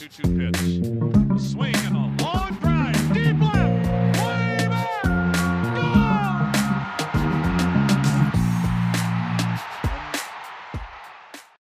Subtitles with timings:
[0.00, 0.56] 2 2 pitch.
[1.30, 3.12] A swing and a long drive.
[3.12, 4.16] Deep left.
[4.24, 5.04] Way back.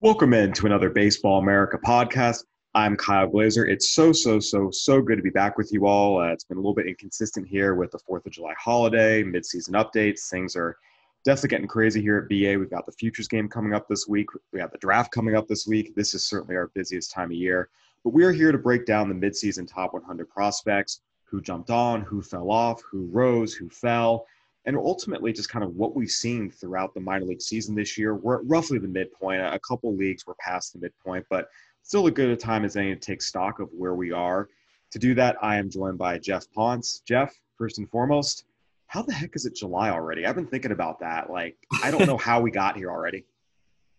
[0.00, 2.44] Welcome in to another Baseball America podcast.
[2.76, 3.66] I'm Kyle Glaser.
[3.66, 6.20] It's so, so, so, so good to be back with you all.
[6.20, 9.70] Uh, it's been a little bit inconsistent here with the 4th of July holiday, midseason
[9.70, 10.28] updates.
[10.28, 10.76] Things are
[11.24, 12.56] definitely getting crazy here at BA.
[12.56, 14.28] We've got the futures game coming up this week.
[14.52, 15.96] We have the draft coming up this week.
[15.96, 17.68] This is certainly our busiest time of year.
[18.04, 22.00] But we are here to break down the midseason top 100 prospects who jumped on,
[22.02, 24.26] who fell off, who rose, who fell,
[24.64, 28.14] and ultimately just kind of what we've seen throughout the minor league season this year.
[28.14, 29.40] We're at roughly the midpoint.
[29.40, 31.48] A couple leagues were past the midpoint, but
[31.82, 34.48] still a good a time as any to take stock of where we are.
[34.92, 37.00] To do that, I am joined by Geoff Pontes.
[37.00, 38.44] Geoff, first and foremost,
[38.86, 40.24] how the heck is it July already?
[40.24, 41.30] I've been thinking about that.
[41.30, 43.24] Like, I don't know how we got here already.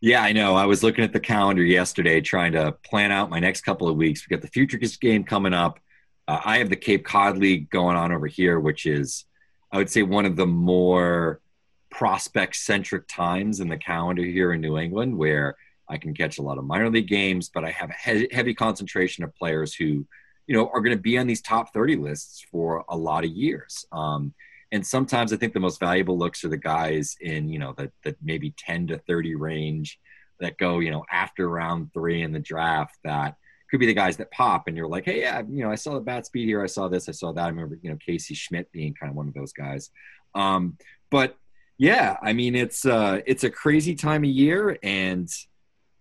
[0.02, 0.56] Yeah, I know.
[0.56, 3.98] I was looking at the calendar yesterday trying to plan out my next couple of
[3.98, 4.26] weeks.
[4.26, 5.80] We got the Futures game coming up.
[6.26, 9.26] Uh, I have the Cape Cod League going on over here, which is,
[9.74, 11.42] I would say, one of the more
[11.90, 15.58] prospect centric times in the calendar here in New England where
[15.90, 18.54] I can catch a lot of minor league games, but I have a he- heavy
[18.54, 20.06] concentration of players who,
[20.48, 23.32] you know, are going to be on these top 30 lists for a lot of
[23.32, 23.86] years.
[23.92, 24.34] Um,
[24.72, 27.92] and sometimes I think the most valuable looks are the guys in, you know, the,
[28.04, 30.00] the maybe 10 to 30 range
[30.40, 33.36] that go, you know, after round three in the draft that
[33.70, 35.94] could be the guys that pop and you're like, hey, yeah, you know, I saw
[35.94, 36.64] the bat speed here.
[36.64, 37.44] I saw this, I saw that.
[37.44, 39.92] I remember, you know, Casey Schmidt being kind of one of those guys.
[40.36, 40.78] Um,
[41.12, 41.36] but
[41.78, 45.30] yeah, I mean, it's uh, it's a crazy time of year, and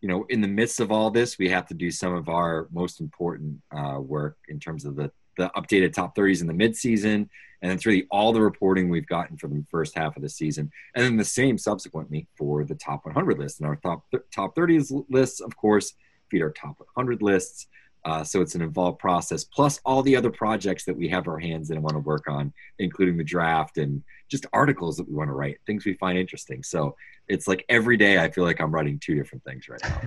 [0.01, 2.69] you know, in the midst of all this, we have to do some of our
[2.73, 7.29] most important uh, work in terms of the the updated top 30s in the midseason,
[7.63, 10.71] and it's really all the reporting we've gotten for the first half of the season,
[10.95, 13.61] and then the same subsequently for the top 100 list.
[13.61, 15.95] And our top top 30s lists, of course,
[16.31, 17.67] feed our top 100 lists.
[18.05, 21.39] Uh, so it's an involved process, plus all the other projects that we have our
[21.39, 25.15] hands in and want to work on, including the draft and just articles that we
[25.15, 26.63] want to write, things we find interesting.
[26.63, 26.97] So
[27.27, 30.01] it's like every day I feel like I'm writing two different things right now.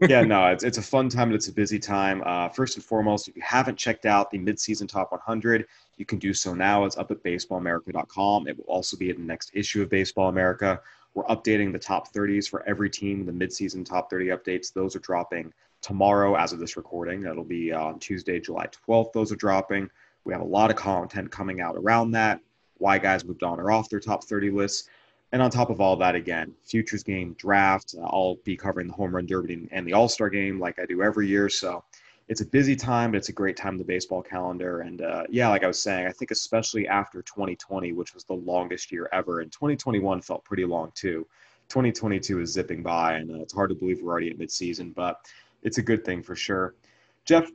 [0.08, 2.22] yeah, no, it's, it's a fun time and it's a busy time.
[2.24, 5.66] Uh, first and foremost, if you haven't checked out the midseason top 100,
[6.00, 6.86] you can do so now.
[6.86, 8.48] It's up at baseballamerica.com.
[8.48, 10.80] It will also be in the next issue of Baseball America.
[11.12, 13.26] We're updating the top 30s for every team.
[13.26, 15.52] The midseason top 30 updates, those are dropping
[15.82, 17.20] tomorrow as of this recording.
[17.20, 19.12] That'll be on Tuesday, July 12th.
[19.12, 19.90] Those are dropping.
[20.24, 22.40] We have a lot of content coming out around that.
[22.78, 24.88] Why guys moved on or off their top 30 lists.
[25.32, 27.94] And on top of all that, again, futures game, draft.
[28.02, 31.02] I'll be covering the home run derby and the All Star game like I do
[31.02, 31.50] every year.
[31.50, 31.84] So
[32.30, 34.82] it's a busy time, but it's a great time in the baseball calendar.
[34.82, 38.34] And uh, yeah, like I was saying, I think especially after 2020, which was the
[38.34, 41.26] longest year ever, and 2021 felt pretty long too.
[41.70, 45.18] 2022 is zipping by, and uh, it's hard to believe we're already at midseason, but
[45.64, 46.76] it's a good thing for sure.
[47.24, 47.50] Geoff,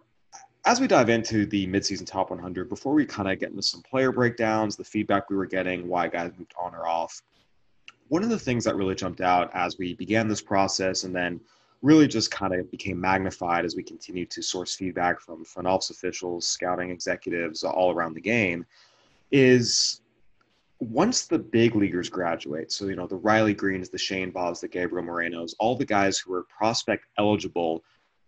[0.66, 3.82] as we dive into the midseason top 100, before we kind of get into some
[3.82, 7.22] player breakdowns, the feedback we were getting, why guys moved on or off,
[8.10, 11.40] one of the things that really jumped out as we began this process and then
[11.86, 15.92] really just kind of became magnified as we continued to source feedback from front office
[15.92, 18.66] officials, scouting executives all around the game
[19.32, 20.02] is
[20.80, 24.68] once the big leaguers graduate, so you know the Riley Greenes, the Shane Bazes, the
[24.68, 27.84] Gabriel Morenos, all the guys who are prospect eligible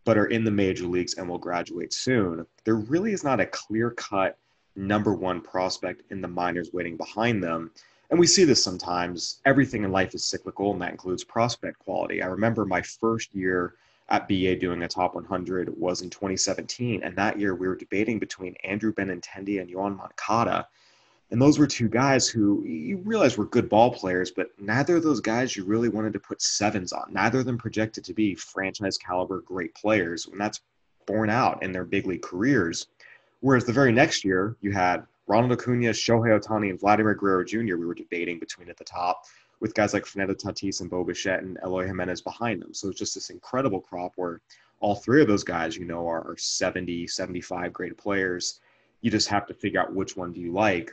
[0.05, 3.45] but are in the major leagues and will graduate soon, there really is not a
[3.47, 4.37] clear cut
[4.75, 7.71] number one prospect in the minors waiting behind them.
[8.09, 9.41] And we see this sometimes.
[9.45, 12.21] Everything in life is cyclical, and that includes prospect quality.
[12.21, 13.75] I remember my first year
[14.09, 17.03] at BA doing a top 100 was in 2017.
[17.03, 20.67] And that year we were debating between Andrew Benintendi and Yoan Moncada.
[21.29, 25.03] And those were two guys who you realize were good ball players, but neither of
[25.03, 27.11] those guys you really wanted to put sevens on.
[27.11, 30.25] Neither of them projected to be franchise caliber great players.
[30.27, 30.61] And that's
[31.05, 32.87] borne out in their big league careers.
[33.41, 37.75] Whereas the very next year, you had Ronald Acuna, Shohei Ohtani, and Vladimir Guerrero Jr.
[37.75, 39.25] We were debating between at the top
[39.59, 42.73] with guys like Fernando Tatis and Bo Bichette and Eloy Jimenez behind them.
[42.73, 44.41] So it's just this incredible crop where
[44.79, 48.59] all three of those guys, you know, are, are 70, 75 great players.
[49.01, 50.91] You just have to figure out which one do you like.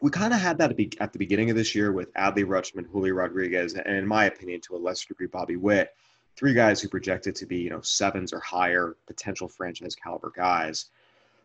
[0.00, 3.14] We kind of had that at the beginning of this year with Adley Rutschman, Julio
[3.14, 5.94] Rodriguez, and in my opinion, to a lesser degree, Bobby Witt,
[6.36, 10.86] three guys who projected to be, you know, sevens or higher potential franchise caliber guys.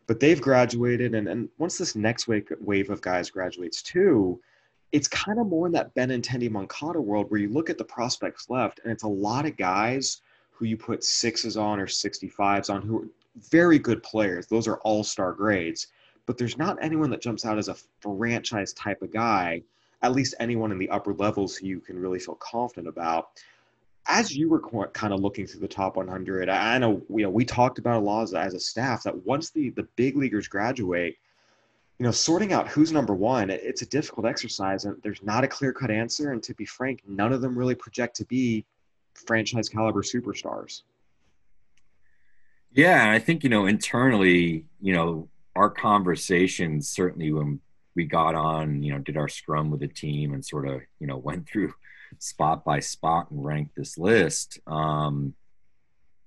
[0.06, 4.40] But they've graduated, and, and once this next wave, wave of guys graduates too,
[4.92, 8.50] it's kind of more in that Benintendi Moncada world where you look at the prospects
[8.50, 10.20] left, and it's a lot of guys
[10.50, 13.08] who you put sixes on or 65s on who are
[13.50, 14.46] very good players.
[14.46, 15.86] Those are all star grades,
[16.26, 19.62] but there's not anyone that jumps out as a franchise type of guy,
[20.02, 23.28] at least anyone in the upper levels who you can really feel confident about.
[24.06, 27.44] As you were kind of looking through the top 100, I know you know we
[27.44, 31.16] talked about a lot as, a staff that once the the big leaguers graduate,
[31.98, 35.48] you know, sorting out who's number one, it's a difficult exercise, and there's not a
[35.48, 36.32] clear cut answer.
[36.32, 38.64] And to be frank, none of them really project to be
[39.14, 40.82] franchise caliber superstars.
[42.72, 47.60] Yeah, and I think you know internally, you know, our conversations certainly when
[47.94, 51.06] we got on, you know, did our scrum with the team and sort of you
[51.06, 51.74] know went through
[52.18, 54.58] spot by spot and rank this list.
[54.66, 55.34] Um,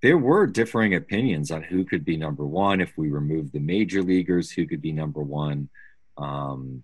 [0.02, 4.04] there were differing opinions on who could be number one if we remove the major
[4.04, 5.70] leaguers, who could be number one.
[6.18, 6.84] Um,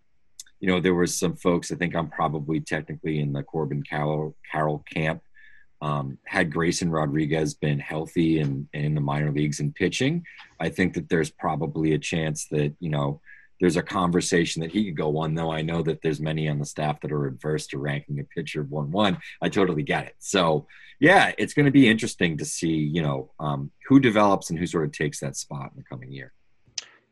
[0.59, 1.71] you know, there was some folks.
[1.71, 5.21] I think I'm probably technically in the Corbin Carroll, Carroll camp
[5.81, 10.25] um, had Grayson Rodriguez been healthy and, in the minor leagues and pitching,
[10.59, 13.21] I think that there's probably a chance that, you know,
[13.59, 16.59] there's a conversation that he could go one, though I know that there's many on
[16.59, 19.17] the staff that are adverse to ranking a pitcher 1 1.
[19.41, 20.15] I totally get it.
[20.19, 20.65] So,
[20.99, 24.67] yeah, it's going to be interesting to see, you know, um, who develops and who
[24.67, 26.33] sort of takes that spot in the coming year.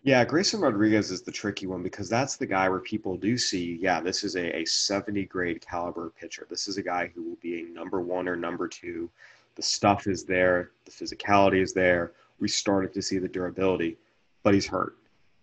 [0.03, 3.77] Yeah, Grayson Rodriguez is the tricky one because that's the guy where people do see,
[3.81, 6.47] yeah, this is a, a 70 grade caliber pitcher.
[6.49, 9.09] This is a guy who will be a number one or number two.
[9.55, 12.13] The stuff is there, the physicality is there.
[12.39, 13.97] We started to see the durability,
[14.43, 14.95] but he's hurt.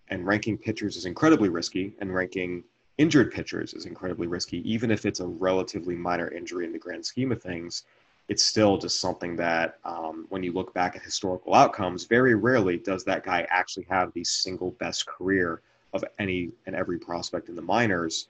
[0.09, 2.65] And ranking pitchers is incredibly risky, and ranking
[2.99, 7.05] injured pitchers is incredibly risky, even if it's a relatively minor injury in the grand
[7.05, 7.85] scheme of things
[8.29, 12.79] it's still just something that um, when you look back at historical outcomes, very rarely
[12.79, 15.61] does that guy actually have the single best career
[15.93, 18.29] of any and every prospect in the minors.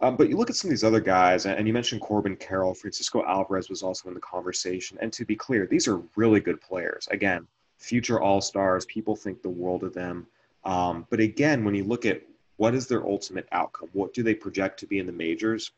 [0.00, 2.74] Um, but you look at some of these other guys, and you mentioned Corbin Carroll,
[2.74, 4.98] Francisco Alvarez was also in the conversation.
[5.00, 7.06] And to be clear, these are really good players.
[7.10, 7.46] Again,
[7.78, 8.84] future all stars.
[8.86, 10.26] People think the world of them.
[10.64, 12.22] Um, but again, when you look at
[12.56, 15.72] what is their ultimate outcome, what do they project to be in the majors?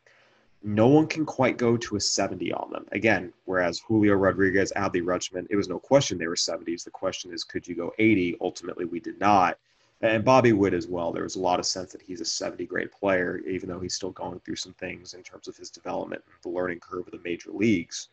[0.65, 2.87] no one can quite go to a 70 on them.
[2.91, 6.83] Again, whereas Julio Rodriguez, Adley Rutschman, it was no question they were 70s.
[6.83, 8.37] The question is, could you go 80?
[8.41, 9.59] Ultimately, we did not.
[10.01, 11.11] And Bobby Witt as well.
[11.11, 13.93] There was a lot of sense that he's a 70 grade player, even though he's
[13.93, 17.11] still going through some things in terms of his development, and the learning curve of
[17.11, 18.09] the major leagues.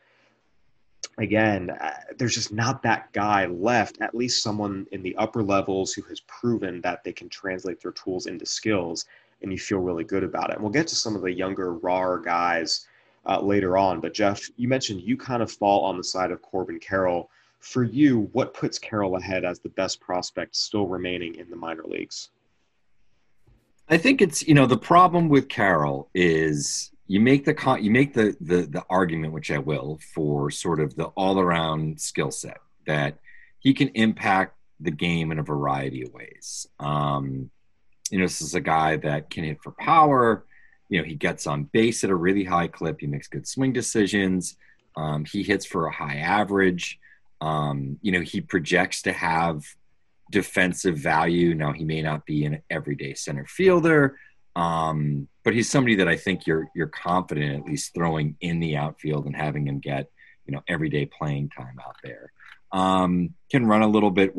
[1.18, 5.92] Again, uh, there's just not that guy left, at least someone in the upper levels
[5.92, 9.04] who has proven that they can translate their tools into skills
[9.42, 10.54] and you feel really good about it.
[10.54, 12.86] And we'll get to some of the younger, rawer guys
[13.26, 14.00] uh, later on.
[14.00, 17.30] But Geoff, you mentioned you kind of fall on the side of Corbin Carroll.
[17.60, 21.84] For you, what puts Carroll ahead as the best prospect still remaining in the minor
[21.84, 22.30] leagues?
[23.88, 27.90] I think it's you know the problem with Carroll is you make the con- you
[27.90, 32.30] make the, the the argument, which I will, for sort of the all around skill
[32.30, 32.56] set
[32.86, 33.18] that
[33.58, 36.66] he can impact the game in a variety of ways.
[36.80, 37.50] Um,
[38.10, 40.46] you know, this is a guy that can hit for power.
[40.88, 43.00] You know, he gets on base at a really high clip.
[43.00, 44.56] He makes good swing decisions.
[44.96, 46.98] Um, he hits for a high average.
[47.42, 49.64] Um, you know, he projects to have
[50.30, 51.52] defensive value.
[51.54, 54.18] Now, he may not be an everyday center fielder,
[54.56, 58.76] um, but he's somebody that I think you're you're confident at least throwing in the
[58.76, 60.10] outfield and having him get
[60.46, 62.30] you know everyday playing time out there
[62.72, 64.34] um, can run a little bit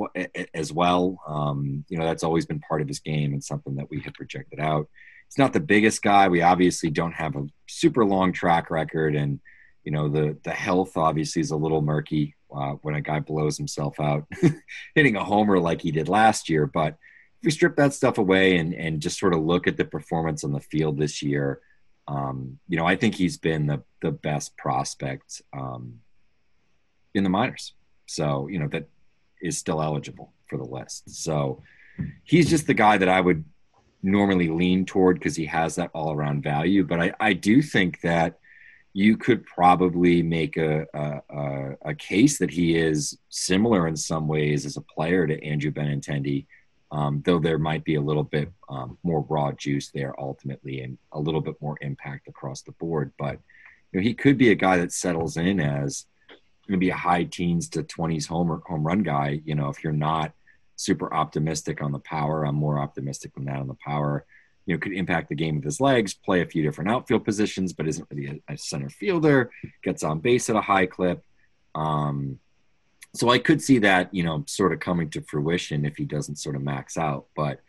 [0.53, 1.19] as well.
[1.27, 4.15] Um, you know, that's always been part of his game and something that we had
[4.15, 4.89] projected out.
[5.27, 6.27] He's not the biggest guy.
[6.27, 9.39] We obviously don't have a super long track record, and
[9.83, 13.57] you know the the health obviously is a little murky uh, when a guy blows
[13.57, 14.25] himself out
[14.95, 16.65] hitting a homer like he did last year.
[16.65, 16.97] But
[17.43, 20.45] if we strip that stuff away and and just sort of look at the performance
[20.45, 21.59] on the field this year,
[22.07, 25.99] um, you know, I think he's been the the best prospect um,
[27.13, 27.73] in the minors.
[28.05, 28.87] So, you know, that
[29.41, 31.09] is still eligible for the list.
[31.09, 31.61] So
[32.23, 33.43] he's just the guy that I would
[34.01, 36.85] normally lean toward because he has that all around value.
[36.85, 38.39] But I, I do think that
[38.93, 44.67] you could probably make a, a, a, case that he is similar in some ways
[44.67, 46.45] as a player to Andrew Benintendi,
[46.93, 50.99] um, though there might be a little bit um, more raw juice there ultimately and
[51.11, 53.11] a little bit more impact across the board.
[53.17, 53.39] But
[53.91, 56.05] you know, he could be a guy that settles in as
[56.67, 59.41] maybe a high teens to 20s home home run guy.
[59.43, 60.33] You know, if you're not
[60.75, 64.23] super optimistic on the power, I'm more optimistic than that on the power.
[64.67, 67.73] You know, could impact the game with his legs, play a few different outfield positions,
[67.73, 69.49] but isn't really a, a center fielder.
[69.81, 71.23] Gets on base at a high clip.
[71.73, 72.37] Um,
[73.15, 76.37] so I could see that, you know, sort of coming to fruition if he doesn't
[76.37, 77.25] sort of max out.
[77.35, 77.59] But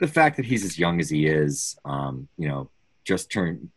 [0.00, 2.70] the fact that he's as young as he is, um, you know,
[3.04, 3.68] just turned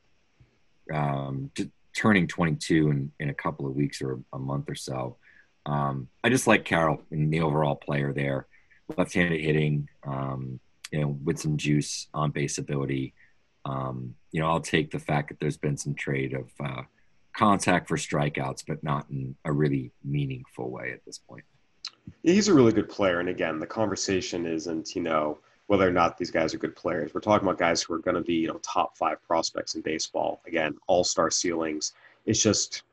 [0.94, 1.52] um,
[1.96, 5.18] turning 22 in, in a couple of weeks or a month or so.
[5.66, 8.48] Um, I just like Carroll and the overall player there,
[8.98, 10.60] left-handed hitting, um,
[10.92, 13.14] you know, with some juice on base ability.
[13.66, 16.84] Um, you know, I'll take the fact that there's been some trade of uh,
[17.34, 21.44] contact for strikeouts, but not in a really meaningful way at this point.
[22.24, 23.20] He's a really good player.
[23.20, 27.14] And again, the conversation isn't, you know, whether or not these guys are good players.
[27.14, 29.82] We're talking about guys who are going to be, you know, top five prospects in
[29.82, 30.42] baseball.
[30.46, 31.94] Again, all star ceilings.
[32.26, 32.84] It's just,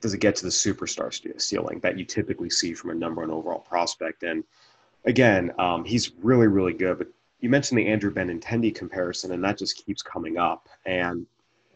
[0.00, 3.30] does it get to the superstar ceiling that you typically see from a number one
[3.30, 4.22] overall prospect?
[4.22, 4.44] And
[5.06, 6.98] again, um, he's really, really good.
[6.98, 7.08] But
[7.40, 10.68] you mentioned the Andrew Benintendi comparison, and that just keeps coming up.
[10.84, 11.26] And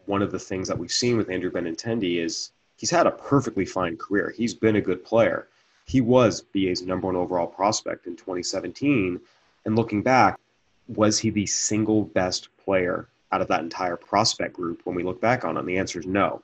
[0.07, 3.65] one of the things that we've seen with Andrew Benintendi is he's had a perfectly
[3.65, 4.33] fine career.
[4.35, 5.47] He's been a good player.
[5.85, 9.19] He was BA's number one overall prospect in 2017.
[9.65, 10.39] And looking back,
[10.87, 15.19] was he the single best player out of that entire prospect group when we look
[15.19, 15.65] back on it?
[15.65, 16.41] the answer is no.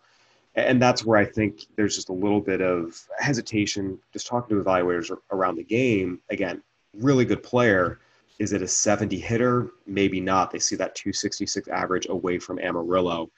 [0.56, 4.64] And that's where I think there's just a little bit of hesitation just talking to
[4.64, 6.20] evaluators around the game.
[6.30, 6.62] Again,
[6.94, 8.00] really good player.
[8.38, 9.70] Is it a 70 hitter?
[9.86, 10.52] Maybe not.
[10.52, 13.30] They see that 266 average away from Amarillo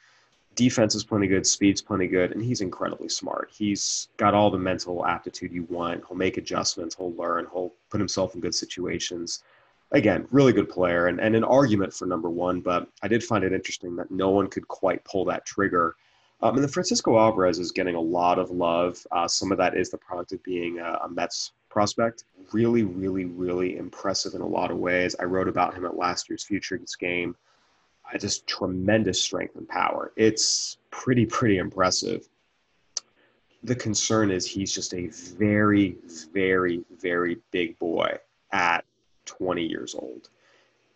[0.55, 3.49] defense is plenty good, speed's plenty good, and he's incredibly smart.
[3.51, 6.03] He's got all the mental aptitude you want.
[6.07, 9.43] He'll make adjustments, he'll learn, he'll put himself in good situations.
[9.91, 13.43] Again, really good player and, and an argument for number one, but I did find
[13.43, 15.95] it interesting that no one could quite pull that trigger.
[16.41, 18.99] Um, and the Francisco Alvarez is getting a lot of love.
[19.11, 22.25] Uh, some of that is the product of being a, a Mets prospect.
[22.51, 25.15] Really, really, really impressive in a lot of ways.
[25.19, 27.35] I wrote about him at last year's Futures game
[28.17, 30.11] just tremendous strength and power.
[30.15, 32.27] It's pretty, pretty impressive.
[33.63, 35.97] The concern is he's just a very,
[36.33, 38.17] very, very big boy
[38.51, 38.83] at
[39.25, 40.29] 20 years old.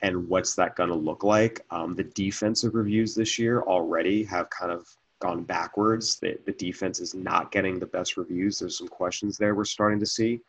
[0.01, 1.65] And what's that going to look like?
[1.71, 4.87] Um, the defensive reviews this year already have kind of
[5.19, 6.19] gone backwards.
[6.19, 8.59] The, the defense is not getting the best reviews.
[8.59, 10.41] There's some questions there we're starting to see.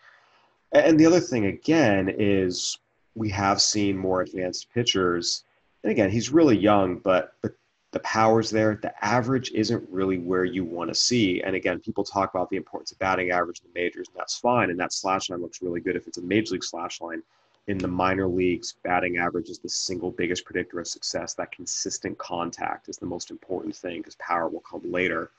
[0.73, 2.79] And the other thing, again, is
[3.15, 5.45] we have seen more advanced pitchers
[5.83, 7.53] and again, he's really young, but but
[7.93, 8.79] the power's there.
[8.83, 11.41] The average isn't really where you want to see.
[11.43, 14.39] And again, people talk about the importance of batting average in the majors, and that's
[14.39, 14.71] fine.
[14.71, 17.23] And that slash line looks really good if it's a major league slash line.
[17.67, 21.35] In the minor leagues, batting average is the single biggest predictor of success.
[21.35, 25.31] That consistent contact is the most important thing because power will come later.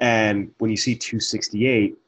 [0.00, 1.98] And when you see 268,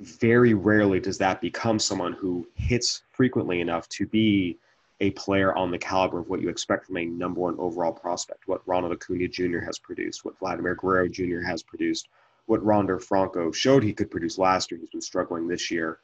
[0.00, 4.58] very rarely does that become someone who hits frequently enough to be
[5.02, 8.46] a player on the caliber of what you expect from a number one overall prospect,
[8.46, 9.58] what Ronald Acuna Jr.
[9.58, 11.40] has produced, what Vladimir Guerrero Jr.
[11.40, 12.08] has produced,
[12.46, 14.78] what Wander Franco showed he could produce last year.
[14.78, 15.98] He's been struggling this year.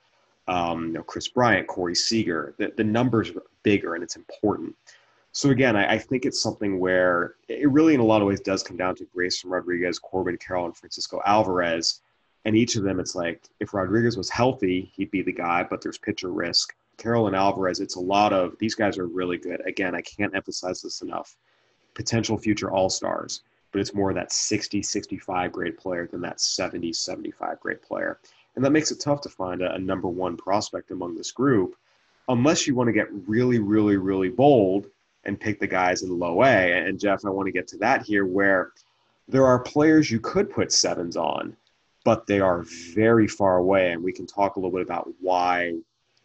[0.49, 4.75] Um, you know, Kris Bryant, Corey Seager, the, the numbers are bigger and it's important.
[5.31, 8.41] So again, I, I, think it's something where it really, in a lot of ways,
[8.41, 12.01] does come down to Grayson Rodriguez, Corbin Carroll, and Francisco Alvarez.
[12.45, 15.83] And each of them, it's like if Rodriguez was healthy, he'd be the guy, but
[15.83, 16.75] there's pitcher risk.
[16.99, 19.67] Carroll and Alvarez, it's a lot of these guys are really good.
[19.67, 21.37] Again, I can't emphasize this enough.
[21.95, 26.93] Potential future all stars, but it's more that 60, 65 grade player than that 70,
[26.93, 28.19] 75 grade player.
[28.57, 31.77] And that makes it tough to find a, a number one prospect among this group,
[32.29, 34.89] unless you want to get really, really, really bold
[35.25, 36.73] and pick the guys in low A.
[36.73, 38.73] And Geoff, I want to get to that here where
[39.29, 41.57] there are players you could put sevens on,
[42.05, 42.65] but they are
[42.95, 43.93] very far away.
[43.93, 45.75] And we can talk a little bit about why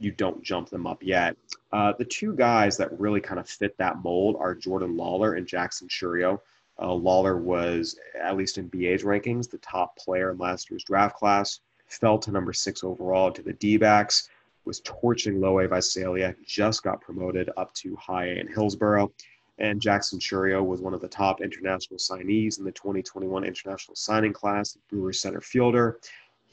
[0.04, 1.36] you don't jump them up yet.
[1.72, 5.48] Uh, the two guys that really kind of fit that mold are Jordan Lawlar and
[5.48, 6.40] Jackson Chourio.
[6.78, 11.16] Uh, Lawlar was, at least in BA's rankings, the top player in last year's draft
[11.16, 11.62] class.
[11.88, 14.30] Fell to number six overall to the D backs,
[14.66, 19.12] was torching Low A Visalia, just got promoted up to high A in Hillsboro.
[19.60, 24.34] And Jackson Chourio was one of the top international signees in the 2021 international signing
[24.34, 26.00] class, Brewer center fielder.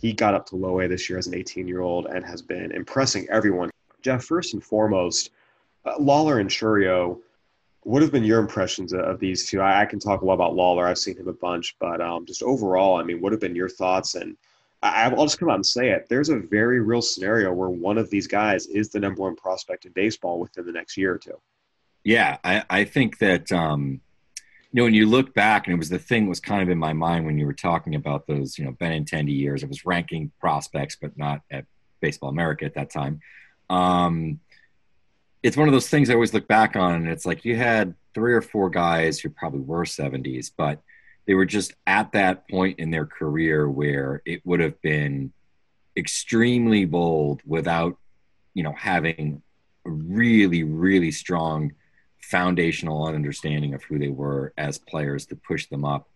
[0.00, 2.40] He got up to low A this year as an 18 year old and has
[2.40, 3.70] been impressing everyone.
[4.02, 5.30] Geoff, first and foremost,
[5.84, 7.18] uh, Lawlar and Chourio,
[7.82, 9.60] what have been your impressions of these two?
[9.60, 10.86] I, I, can talk a lot about Lawlar.
[10.86, 13.68] I've seen him a bunch, but um, just overall, I mean, what have been your
[13.68, 14.14] thoughts?
[14.14, 14.36] And
[14.82, 16.06] I, I'll just come out and say it.
[16.08, 19.84] There's a very real scenario where one of these guys is the number one prospect
[19.84, 21.38] in baseball within the next year or two.
[22.04, 24.00] Yeah, I, I think that um,
[24.72, 26.78] you know, when you look back, and it was the thing was kind of in
[26.78, 29.62] my mind when you were talking about those, you know, Benintendi years.
[29.62, 31.66] It was ranking prospects, but not at
[32.00, 33.20] Baseball America at that time.
[33.68, 34.38] Um,
[35.42, 37.94] it's one of those things I always look back on, and it's like you had
[38.14, 40.80] three or four guys who probably were 70s, but
[41.26, 45.32] they were just at that point in their career where it would have been
[45.96, 47.96] extremely bold without,
[48.54, 49.42] you know, having
[49.86, 51.72] a really, really strong
[52.30, 56.08] foundational understanding of who they were as players to push them up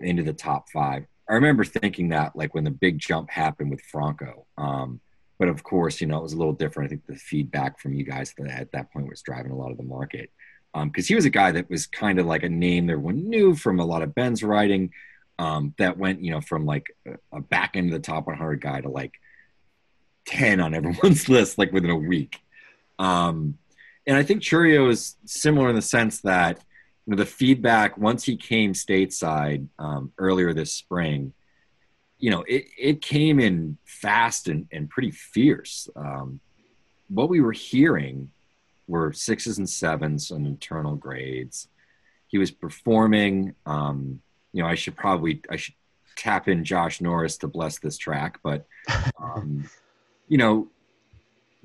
[0.00, 1.04] into the top five.
[1.28, 4.46] I remember thinking that like when the big jump happened with Franco.
[4.56, 5.00] Um,
[5.38, 6.88] but of course, you know, it was a little different.
[6.88, 9.76] I think the feedback from you guys at that point was driving a lot of
[9.76, 10.30] the market.
[10.74, 13.54] Because um, he was a guy that was kind of like a name everyone knew
[13.54, 14.92] from a lot of Ben's writing,
[15.38, 16.86] um, that went, you know, from like
[17.32, 19.14] a back end of the top 100 guy to like
[20.26, 22.40] 10 on everyone's list, like within a week.
[22.98, 23.58] Um,
[24.08, 26.64] and I think Chourio is similar in the sense that
[27.06, 31.34] you know, the feedback once he came stateside um, earlier this spring,
[32.18, 35.90] you know, it, it came in fast and, and pretty fierce.
[35.94, 36.40] Um,
[37.08, 38.30] what we were hearing
[38.86, 41.68] were sixes and sevens on internal grades.
[42.28, 43.54] He was performing.
[43.66, 44.22] Um,
[44.54, 45.74] you know, I should probably I should
[46.16, 48.66] tap in Josh Norris to bless this track, but
[49.22, 49.68] um,
[50.28, 50.68] you know,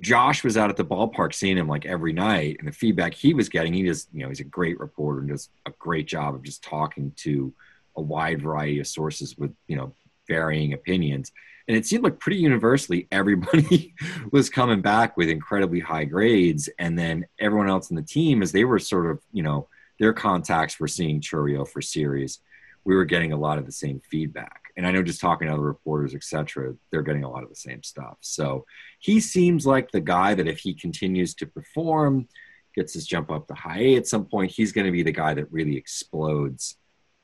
[0.03, 3.33] Josh was out at the ballpark seeing him like every night, and the feedback he
[3.33, 6.35] was getting, he just, you know, he's a great reporter and does a great job
[6.35, 7.53] of just talking to
[7.95, 9.93] a wide variety of sources with, you know,
[10.27, 11.31] varying opinions.
[11.69, 13.93] And it seemed like pretty universally everybody
[14.31, 16.69] was coming back with incredibly high grades.
[16.79, 19.69] And then everyone else in the team, as they were sort of, you know,
[19.99, 22.39] their contacts were seeing Chourio for series,
[22.85, 25.53] we were getting a lot of the same feedback and I know just talking to
[25.53, 28.17] other reporters, etc., they're getting a lot of the same stuff.
[28.21, 28.65] So
[28.99, 32.27] he seems like the guy that if he continues to perform,
[32.75, 35.11] gets his jump up to high A at some point, he's going to be the
[35.11, 36.77] guy that really explodes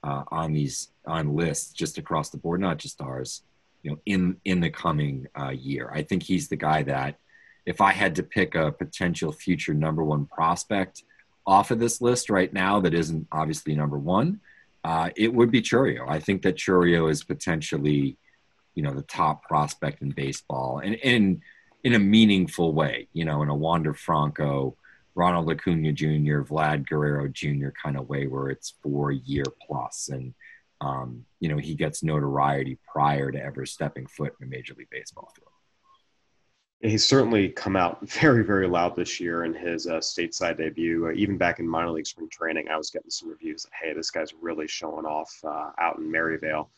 [0.04, 3.42] uh, on these on lists just across the board, not just ours.
[3.82, 7.16] You know, in in the coming uh, year, I think he's the guy that
[7.66, 11.04] if I had to pick a potential future number one prospect
[11.48, 14.40] off of this list right now that isn't obviously number one,
[14.84, 16.08] uh, it would be Chourio.
[16.08, 18.18] I think that Chourio is potentially,
[18.76, 21.42] you know, the top prospect in baseball, and in
[21.84, 23.08] in a meaningful way.
[23.14, 24.76] You know, in a Wander Franco,
[25.16, 27.70] Ronald Acuna Jr., Vlad Guerrero Jr.
[27.82, 30.34] kind of way, where it's four year plus, and
[30.82, 34.90] um, you know he gets notoriety prior to ever stepping foot in a Major League
[34.90, 35.52] Baseball field
[36.82, 41.08] he's certainly come out very, very loud this year in his uh, stateside debut.
[41.08, 43.94] Uh, even back in minor league spring training, I was getting some reviews that, hey,
[43.94, 46.70] this guy's really showing off uh, out in Maryvale.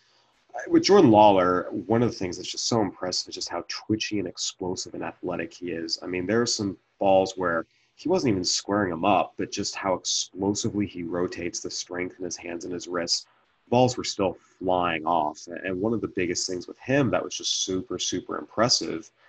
[0.56, 3.64] Uh, with Jordan Lawlar, one of the things that's just so impressive is just how
[3.68, 6.00] twitchy and explosive and athletic he is.
[6.02, 7.66] I mean, there are some balls where
[7.96, 12.26] he wasn't even squaring them up, but just how explosively he rotates the strength in
[12.26, 13.28] his hands and his wrists.
[13.70, 15.48] Balls were still flying off.
[15.64, 19.12] And one of the biggest things with him that was just super, super impressive–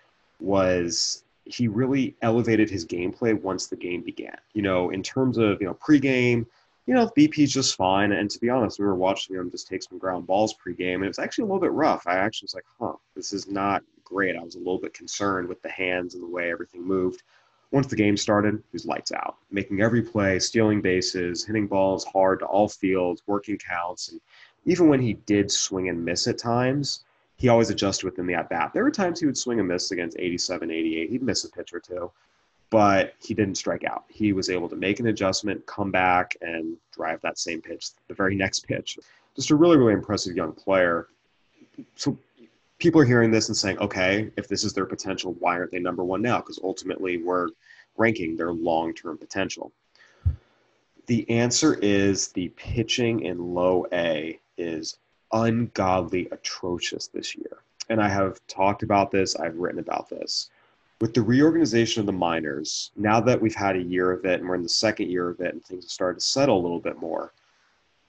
[0.43, 4.37] was he really elevated his gameplay once the game began.
[4.53, 6.47] You know, in terms of, you know, pregame,
[6.87, 8.13] you know, BP's just fine.
[8.13, 11.05] And to be honest, we were watching him just take some ground balls pregame, and
[11.05, 12.07] it was actually a little bit rough.
[12.07, 14.37] I actually was like, huh, this is not great.
[14.37, 17.23] I was a little bit concerned with the hands and the way everything moved.
[17.71, 22.05] Once the game started, he was lights out, making every play, stealing bases, hitting balls
[22.05, 24.11] hard to all fields, working counts.
[24.11, 24.21] And
[24.67, 27.05] even when he did swing and miss at times,
[27.43, 28.71] he always adjusted within the at bat.
[28.73, 31.11] There were times he would swing and miss against 87, 88.
[31.11, 32.09] He'd miss a pitch or two,
[32.71, 34.05] but he didn't strike out.
[34.09, 38.15] He was able to make an adjustment, come back, and drive that same pitch, the
[38.15, 38.97] very next pitch.
[39.35, 41.09] Just a really, really impressive young player.
[41.97, 42.17] So
[42.79, 45.81] people are hearing this and saying, okay, if this is their potential, why aren't they
[45.81, 46.39] number one now?
[46.39, 47.49] Because ultimately we're
[47.97, 49.73] ranking their long term potential.
[51.07, 54.99] The answer is the pitching in low A is
[55.33, 57.59] ungodly atrocious this year.
[57.89, 60.51] And I have talked about this, I've written about this.
[61.01, 64.49] With the reorganization of the minors, now that we've had a year of it and
[64.49, 66.81] we're in the second year of it and things have started to settle a little
[66.81, 67.33] bit more,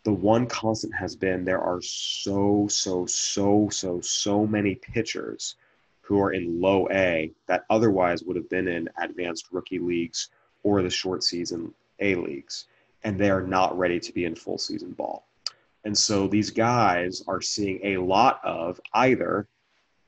[0.04, 5.56] the one constant has been there are so, so, so, so, so many pitchers
[6.02, 10.30] who are in low A that otherwise would have been in advanced rookie leagues
[10.64, 12.66] or the short season A leagues,
[13.04, 15.26] and they are not ready to be in full season ball.
[15.86, 19.48] And so these guys are seeing a lot of either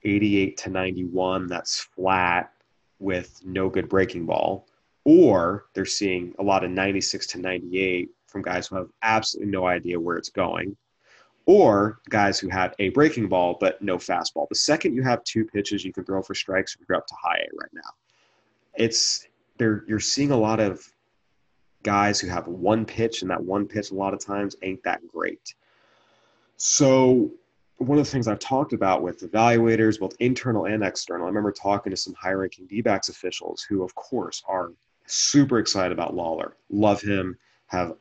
[0.04, 2.52] 88 to 91 that's flat
[3.00, 4.68] with no good breaking ball,
[5.04, 9.66] or they're seeing a lot of 96 to 98 from guys who have absolutely no
[9.66, 10.78] idea where it's going,
[11.46, 14.48] or guys who have a breaking ball but no fastball.
[14.50, 17.38] The second you have two pitches you can throw for strikes, you're up to high
[17.38, 17.92] A right now.
[18.76, 19.28] It's.
[19.58, 20.86] You're seeing a lot of
[21.84, 25.00] guys who have one pitch, and that one pitch a lot of times ain't that
[25.08, 25.56] great.
[26.58, 27.32] So
[27.78, 31.52] one of the things I've talked about with evaluators, both internal and external, I remember
[31.52, 34.72] talking to some high-ranking D-backs officials who, of course, are
[35.06, 37.38] super excited about Lawlar, love him,
[37.68, 37.94] have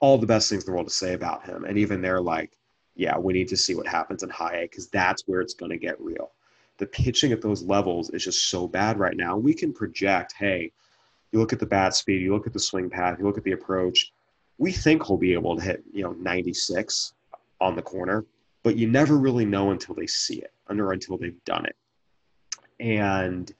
[0.00, 2.58] all the best things in the world to say about him, and even they're like,
[2.94, 5.70] "Yeah, we need to see what happens in high A because that's where it's going
[5.70, 6.32] to get real."
[6.76, 9.38] The pitching at those levels is just so bad right now.
[9.38, 10.70] We can project, hey,
[11.32, 13.44] you look at the bat speed, you look at the swing path, you look at
[13.44, 14.12] the approach.
[14.58, 17.14] We think he'll be able to hit, you know, 96
[17.60, 18.24] on the corner,
[18.62, 21.76] but you never really know until they see it, or until they've done it.
[22.80, 23.52] And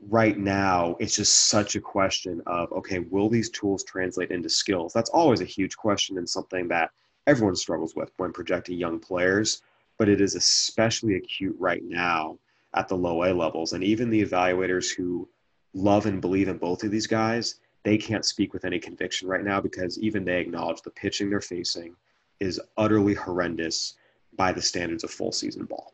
[0.00, 4.92] right now, it's just such a question of okay, will these tools translate into skills?
[4.92, 6.90] That's always a huge question and something that
[7.26, 9.62] everyone struggles with when projecting young players,
[9.98, 12.38] but it is especially acute right now
[12.74, 13.72] at the low A levels.
[13.72, 15.28] And even the evaluators who
[15.74, 19.44] love and believe in both of these guys, they can't speak with any conviction right
[19.44, 21.94] now because even they acknowledge the pitching they're facing
[22.40, 23.94] is utterly horrendous
[24.36, 25.92] by the standards of full season ball.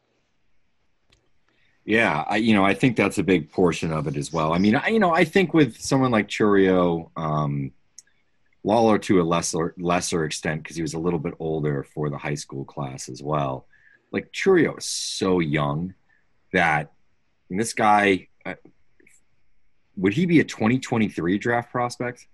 [1.85, 4.53] Yeah, I, you know, I think that's a big portion of it as well.
[4.53, 7.73] I mean, I, you know, I think with someone like Chourio, um,
[8.65, 12.37] to a lesser lesser extent because he was a little bit older for the high
[12.37, 13.67] school class as well.
[14.13, 15.95] Like Chourio is so young
[16.53, 16.93] that
[17.51, 18.55] this guy uh,
[19.97, 22.27] would he be a 2023 draft prospect,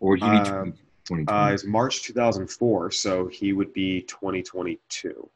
[0.00, 0.72] or would he be 20,
[1.10, 5.28] Uh, it's March 2004, so he would be 2022.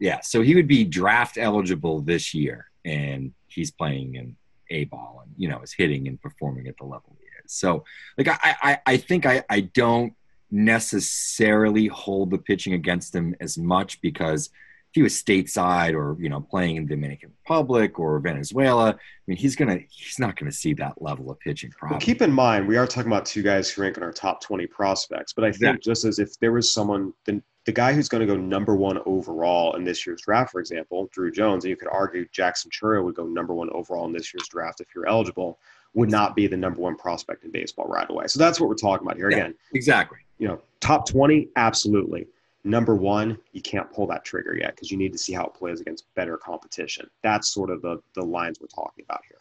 [0.00, 4.36] Yeah, so he would be draft eligible this year, and he's playing in
[4.70, 7.52] A ball, and you know is hitting and performing at the level he is.
[7.52, 7.84] So,
[8.18, 10.14] like, I, I, I think I, I don't
[10.50, 14.50] necessarily hold the pitching against him as much because
[14.94, 19.36] he was stateside or you know playing in the Dominican Republic or Venezuela, I mean,
[19.36, 21.70] he's gonna he's not gonna see that level of pitching.
[21.70, 21.94] Probably.
[21.94, 24.40] Well, keep in mind, we are talking about two guys who rank in our top
[24.40, 28.08] 20 prospects, but I think just as if there was someone, the, the guy who's
[28.08, 31.70] going to go number one overall in this year's draft, for example, Druw Jones, and
[31.70, 34.88] you could argue Jackson Chourio would go number one overall in this year's draft if
[34.94, 35.58] you're eligible,
[35.94, 38.26] would not be the number one prospect in baseball right away.
[38.28, 39.30] So that's what we're talking about here.
[39.30, 39.38] Yeah.
[39.38, 40.18] Again, exactly.
[40.38, 42.26] you know, top 20, absolutely.
[42.64, 45.54] Number one, you can't pull that trigger yet because you need to see how it
[45.54, 47.08] plays against better competition.
[47.22, 49.38] That's sort of the, the lines we're talking about here.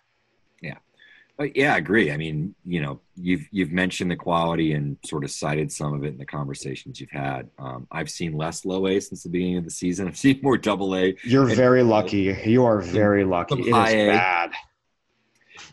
[1.40, 2.12] Uh, yeah, I agree.
[2.12, 6.04] I mean, you know, you've you've mentioned the quality and sort of cited some of
[6.04, 7.50] it in the conversations you've had.
[7.58, 10.08] Um, I've seen less low A since the beginning of the season.
[10.10, 11.16] I've seen more double A.
[11.24, 12.38] You're very lucky.
[12.46, 13.62] You are very lucky.
[13.62, 14.52] It is A.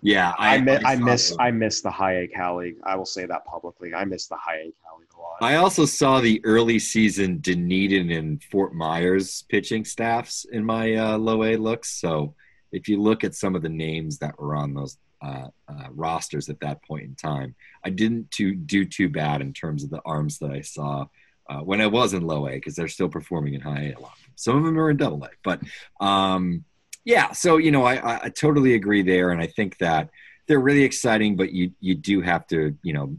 [0.02, 2.76] Yeah, I, mi- I saw miss the- I miss the high A Cal League.
[2.84, 3.94] I will say that publicly.
[3.94, 5.36] I miss the high A Cal League a lot.
[5.42, 11.18] I also saw the early season Dunedin and Fort Myers pitching staffs in my uh,
[11.18, 12.00] low A looks.
[12.00, 12.34] So
[12.72, 16.48] if you look at some of the names that were on those uh, uh, rosters
[16.48, 20.00] at that point in time, I didn't too, do too bad in terms of the
[20.06, 21.06] arms that I saw
[21.50, 24.00] uh, when I was in low A because they're still performing in high A a
[24.00, 24.14] lot.
[24.36, 25.60] Some of them are in double A, but
[26.00, 26.64] um,
[27.04, 27.32] yeah.
[27.32, 30.10] So you know, I, I, totally agree there, and I think that
[30.46, 33.16] they're really exciting, but you you do have to you know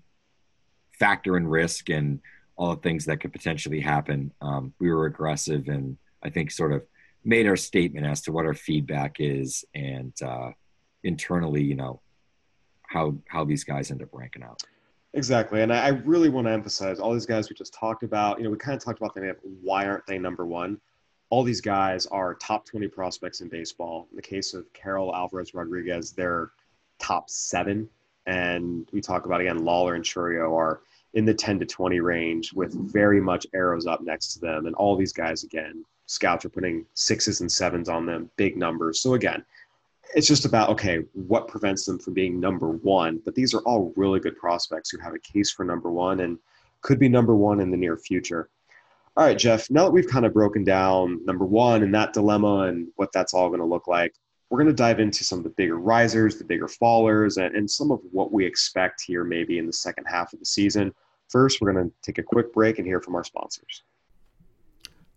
[0.99, 2.19] factor in risk and
[2.55, 4.31] all the things that could potentially happen.
[4.41, 6.83] Um, we were aggressive and I think sort of
[7.23, 10.51] made our statement as to what our feedback is and uh,
[11.03, 12.01] internally, you know,
[12.83, 14.61] how how these guys end up ranking out.
[15.13, 15.61] Exactly.
[15.61, 18.37] And I I really want to emphasize all these guys we just talked about.
[18.37, 20.79] You know, we kind of talked about the why aren't they number one?
[21.31, 24.07] All these guys are top 20 prospects in baseball.
[24.11, 26.51] In the case of Carroll Alvarez Rodriguez, they're
[26.99, 27.89] top seven.
[28.27, 30.81] And we talk about again, Lawlar and Chourio are
[31.13, 34.65] in the 10 to 20 range with very much arrows up next to them.
[34.65, 39.01] And all these guys, again, scouts are putting sixes and sevens on them, big numbers.
[39.01, 39.43] So again,
[40.13, 43.21] it's just about okay, what prevents them from being number one?
[43.23, 46.37] But these are all really good prospects who have a case for number one and
[46.81, 48.49] could be number one in the near future.
[49.17, 49.69] All right, Geoff.
[49.69, 53.33] Now that we've kind of broken down number one and that dilemma and what that's
[53.33, 54.13] all going to look like,
[54.49, 57.69] we're going to dive into some of the bigger risers, the bigger fallers, and, and
[57.69, 60.93] some of what we expect here maybe in the second half of the season.
[61.29, 63.83] First, we're going to take a quick break and hear from our sponsors.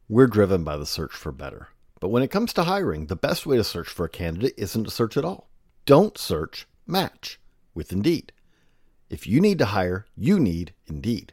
[0.09, 1.68] We're driven by the search for better.
[1.98, 4.85] But when it comes to hiring, the best way to search for a candidate isn't
[4.85, 5.50] to search at all.
[5.87, 7.40] Don't search, match
[7.74, 8.33] with Indeed.
[9.09, 11.33] If you need to hire, you need Indeed.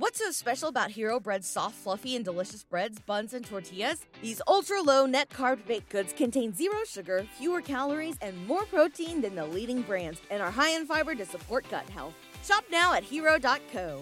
[0.00, 4.06] What's so special about Hero Bread's soft, fluffy, and delicious breads, buns, and tortillas?
[4.22, 9.20] These ultra low net carb baked goods contain zero sugar, fewer calories, and more protein
[9.20, 12.14] than the leading brands, and are high in fiber to support gut health.
[12.42, 14.00] Shop now at hero.co.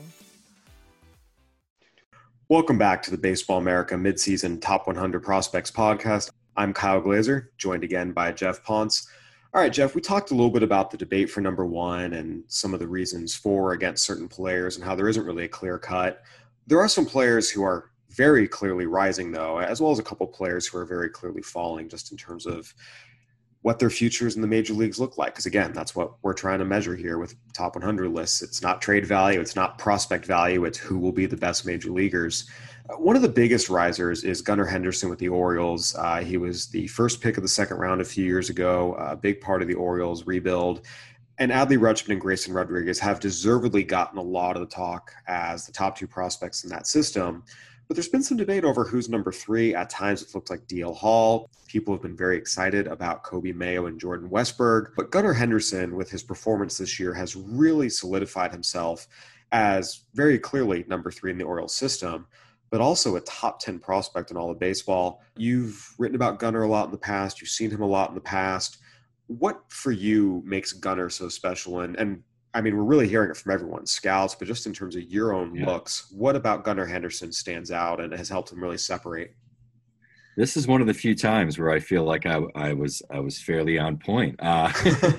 [2.49, 6.31] Welcome back to the Baseball America midseason Top 100 Prospects podcast.
[6.57, 9.09] I'm Kyle Glaser, joined again by Geoff Pontes.
[9.55, 12.45] All right, Geoff, we talked a little bit about the debate for number one and
[12.49, 15.49] some of the reasons for or against certain players and how there isn't really a
[15.49, 16.23] clear cut.
[16.67, 20.27] There are some players who are very clearly rising, though, as well as a couple
[20.27, 22.75] players who are very clearly falling just in terms of
[23.69, 25.35] what their futures in the major leagues look like.
[25.35, 28.41] Because again, that's what we're trying to measure here with top 100 lists.
[28.41, 31.91] It's not trade value, it's not prospect value, it's who will be the best major
[31.91, 32.49] leaguers.
[32.97, 35.95] One of the biggest risers is Gunnar Henderson with the Orioles.
[35.97, 39.15] Uh, he was the first pick of the second round a few years ago, a
[39.15, 40.87] big part of the Orioles rebuild.
[41.37, 45.67] And Adley Rutschman and Grayson Rodriguez have deservedly gotten a lot of the talk as
[45.67, 47.45] the top two prospects in that system.
[47.89, 49.75] But there's been some debate over who's number three.
[49.75, 51.51] At times, it's looked like DL Hall.
[51.67, 54.91] People have been very excited about Coby Mayo and Jordan Westburg.
[54.95, 59.09] But Gunnar Henderson, with his performance this year, has really solidified himself
[59.53, 62.27] as very clearly number three in the Orioles system,
[62.69, 65.23] but also a top 10 prospect in all of baseball.
[65.39, 68.15] You've written about Gunnar a lot in the past, you've seen him a lot in
[68.15, 68.79] the past.
[69.29, 71.81] What for you makes Gunnar so special?
[71.81, 72.23] And, and
[72.55, 75.35] I mean, we're really hearing it from everyone, scouts, but just in terms of your
[75.35, 75.67] own yeah.
[75.67, 79.35] looks, what about Gunnar Henderson stands out and has helped him really separate?
[80.37, 83.19] This is one of the few times where I feel like I, I was I
[83.19, 84.37] was fairly on point.
[84.39, 84.73] Uh,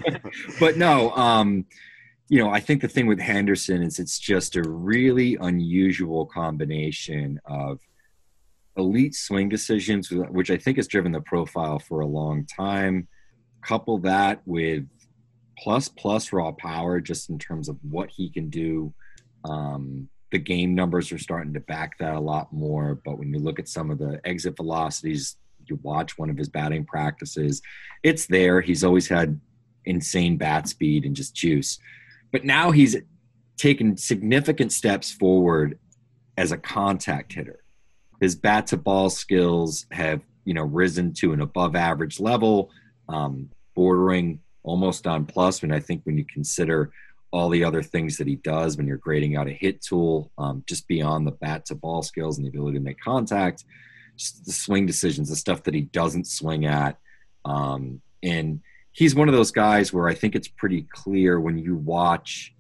[0.60, 1.66] but no, um,
[2.30, 7.40] you know, I think the thing with Henderson is it's just a really unusual combination
[7.46, 7.80] of
[8.78, 13.08] elite swing decisions, which I think has driven the profile for a long time.
[13.62, 14.86] Couple that with
[15.62, 18.94] plus plus raw power just in terms of what he can do.
[19.46, 22.96] Um, the game numbers are starting to back that a lot more.
[23.04, 26.50] But when you look at some of the exit velocities, you watch one of his
[26.50, 27.62] batting practices,
[28.04, 28.62] it's there.
[28.62, 29.40] He's always had
[29.86, 31.80] insane bat speed and just juice.
[32.32, 32.96] But now he's
[33.58, 35.78] taken significant steps forward
[36.38, 37.60] as a contact hitter.
[38.22, 42.70] His bat to ball skills have, you know, risen to an above average level,
[43.08, 45.62] um, bordering almost on plus.
[45.62, 46.92] When I think when you consider
[47.32, 50.64] all the other things that he does when you're grading out a hit tool, um,
[50.68, 53.66] just beyond the bat to ball skills and the ability to make contact,
[54.18, 56.98] just the swing decisions, the stuff that he doesn't swing at.
[57.46, 61.76] Um, and he's one of those guys where I think it's pretty clear when you
[61.76, 62.54] watch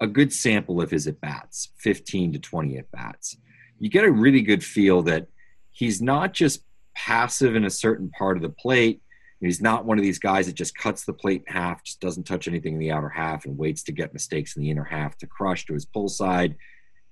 [0.00, 3.36] a good sample of his at bats, 15 to 20 at bats,
[3.78, 5.26] you get a really good feel that
[5.70, 6.62] he's not just
[6.94, 9.02] passive in a certain part of the plate
[9.40, 12.24] He's not one of these guys that just cuts the plate in half, just doesn't
[12.24, 15.18] touch anything in the outer half, and waits to get mistakes in the inner half
[15.18, 16.56] to crush to his pull side.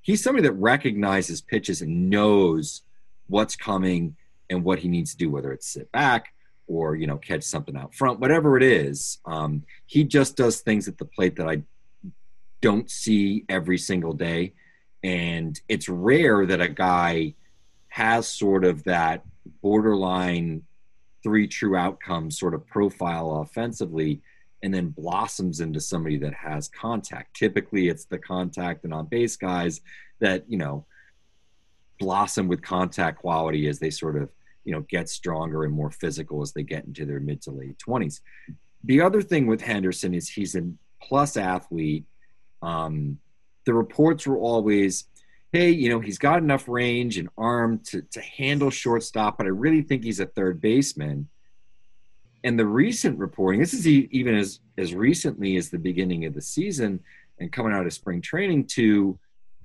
[0.01, 2.83] He's somebody that recognizes pitches and knows
[3.27, 4.17] what's coming
[4.49, 6.35] and what he needs to do, whether it's sit back
[6.67, 9.19] or you know catch something out front, whatever it is.
[9.27, 11.63] Um, he just does things at the plate that I
[12.63, 14.55] don't see every single day,
[15.03, 17.35] and it's rare that a guy
[17.89, 19.25] has sort of that
[19.63, 20.63] borderline
[21.25, 24.21] three true outcomes sort of profile offensively
[24.63, 27.35] and then blossoms into somebody that has contact.
[27.37, 29.81] Typically, it's the contact and on base guys
[30.21, 30.87] that, you know,
[31.99, 34.31] blossom with contact quality as they sort of,
[34.65, 37.77] you know, get stronger and more physical as they get into their mid to late
[37.79, 38.21] 20s.
[38.85, 40.63] The other thing with Henderson is he's a
[41.03, 42.05] plus athlete.
[42.63, 43.19] Um,
[43.67, 45.05] the reports were always
[45.55, 49.51] hey, you know, he's got enough range and arm to, to handle shortstop, but I
[49.51, 51.29] really think he's a third baseman.
[52.43, 56.41] And the recent reporting, this is even as, as recently as the beginning of the
[56.41, 56.99] season
[57.39, 59.17] and coming out of spring training, to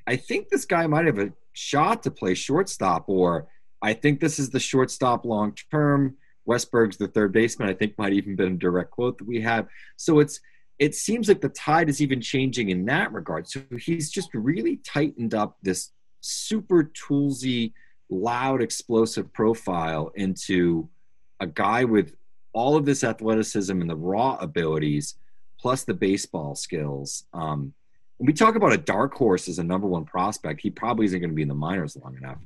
[0.05, 3.47] I think this guy might have a shot to play shortstop, or
[3.81, 6.17] I think this is the shortstop long term.
[6.45, 9.67] Westburg's the third baseman, I think might even been a direct quote that we have.
[9.97, 10.39] So it's
[10.79, 13.47] it seems like the tide is even changing in that regard.
[13.47, 17.73] So he's just really tightened up this super toolsy,
[18.09, 20.87] loud, explosive profile into
[21.41, 22.15] a guy with
[22.53, 25.15] all of this athleticism and the raw abilities,
[25.59, 27.25] plus the baseball skills.
[27.33, 27.73] Um,
[28.17, 31.19] when we talk about a dark horse as a number one prospect, he probably isn't
[31.19, 32.37] going to be in the minors long enough.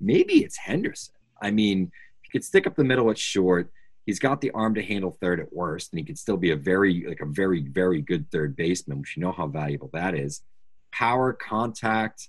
[0.00, 1.14] Maybe it's Henderson.
[1.40, 1.92] I mean,
[2.22, 3.70] he could stick up the middle at short
[4.06, 6.56] he's got the arm to handle third at worst, and he could still be a
[6.56, 10.42] very like a very very good third baseman, which you know how valuable that is.
[10.92, 12.28] Power, contact,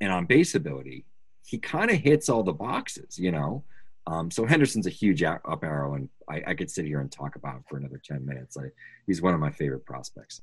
[0.00, 1.04] and on base ability,
[1.44, 3.64] he kind of hits all the boxes, you know.
[4.06, 7.36] Um, so Henderson's a huge up arrow, and I, I, could sit here and talk
[7.36, 8.56] about him for another ten minutes.
[8.56, 8.70] I,
[9.06, 10.40] he's one of my favorite prospects.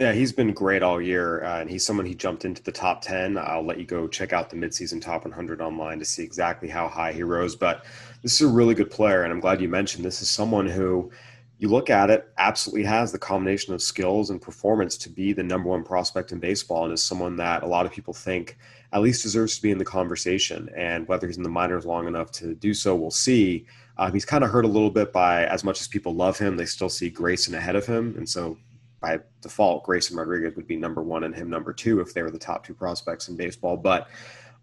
[0.00, 3.02] Yeah, he's been great all year, uh, and he's someone he jumped into the top
[3.02, 3.36] 10.
[3.36, 6.88] I'll let you go check out the midseason top 100 online to see exactly how
[6.88, 7.54] high he rose.
[7.54, 7.84] But
[8.22, 11.10] this is a really good player, and I'm glad you mentioned this is someone who
[11.58, 15.42] you look at it, absolutely has the combination of skills and performance to be the
[15.42, 18.56] number one prospect in baseball, and is someone that a lot of people think
[18.94, 20.70] at least deserves to be in the conversation.
[20.74, 23.66] And whether he's in the minors long enough to do so, we'll see.
[23.98, 26.56] Uh, he's kind of hurt a little bit by as much as people love him,
[26.56, 28.56] they still see Grayson ahead of him, and so
[29.00, 32.30] by default, Grayson Rodriguez would be number one and him number two if they were
[32.30, 33.76] the top two prospects in baseball.
[33.76, 34.08] But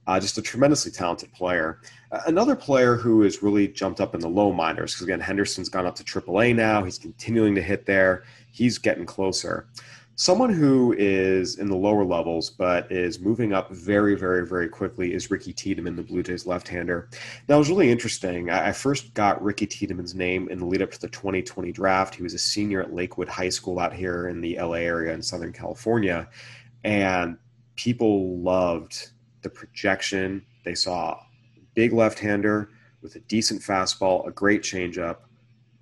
[0.08, 1.82] uh, just a tremendously talented player.
[2.26, 5.86] Another player who has really jumped up in the low minors, because again, Henderson's gone
[5.86, 6.84] up to AAA now.
[6.84, 8.24] He's continuing to hit there.
[8.52, 9.68] He's getting closer.
[10.20, 15.14] Someone who is in the lower levels but is moving up very, very, very quickly
[15.14, 17.08] is Ricky Tiedemann, the Blue Jays left-hander.
[17.46, 18.50] That was really interesting.
[18.50, 22.16] I first got Ricky Tiedemann's name in the lead up to the 2020 draft.
[22.16, 25.22] He was a senior at Lakewood High School out here in the LA area in
[25.22, 26.28] Southern California,
[26.84, 27.38] and
[27.76, 29.12] people loved
[29.44, 30.44] the projection.
[30.66, 31.20] They saw
[31.76, 32.72] big left-hander
[33.04, 35.18] with a decent fastball, a great changeup,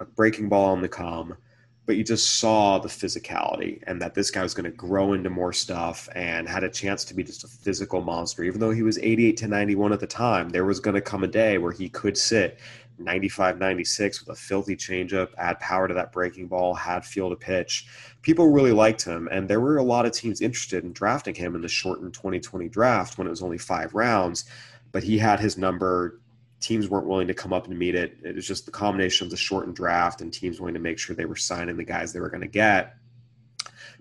[0.01, 1.37] a breaking ball on the calm
[1.85, 5.29] but you just saw the physicality and that this guy was going to grow into
[5.29, 8.43] more stuff and had a chance to be just a physical monster.
[8.43, 11.23] Even though he was 88 to 91 at the time, there was going to come
[11.23, 12.59] a day where he could sit
[12.97, 17.35] 95 96 with a filthy changeup, add power to that breaking ball, had field to
[17.35, 17.87] pitch.
[18.21, 21.55] People really liked him, and there were a lot of teams interested in drafting him
[21.55, 24.45] in the shortened 2020 draft when it was only five rounds.
[24.91, 26.21] But he had his number
[26.65, 28.17] teams weren't willing to come up and meet it.
[28.23, 31.15] It was just the combination of the shortened draft and teams wanting to make sure
[31.15, 32.95] they were signing the guys they were going to get.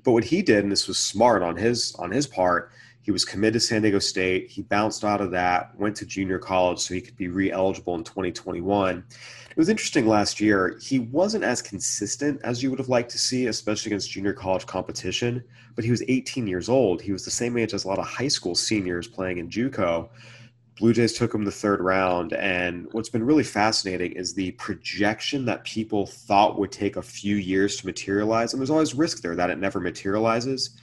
[0.03, 2.73] But what he did, and this was smart on his on his part,
[3.03, 4.51] he was committed to San Diego State.
[4.51, 8.05] He bounced out of that, went to junior college so he could be re-eligible in
[8.05, 9.05] 2021.
[9.51, 10.79] It was interesting last year.
[10.83, 14.65] He wasn't as consistent as you would have liked to see, especially against junior college
[14.65, 15.45] competition.
[15.75, 17.03] But he was 18 years old.
[17.03, 20.09] He was the same age as a lot of high school seniors playing in JUCO.
[20.77, 22.33] Blue Jays took him the third round.
[22.33, 27.37] And what's been really fascinating is the projection that people thought would take a few
[27.37, 28.53] years to materialize.
[28.53, 30.79] And there's always risk there that it never materializes.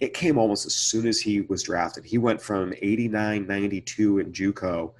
[0.00, 2.04] It came almost as soon as he was drafted.
[2.04, 4.92] He went from 89, 92 in Juco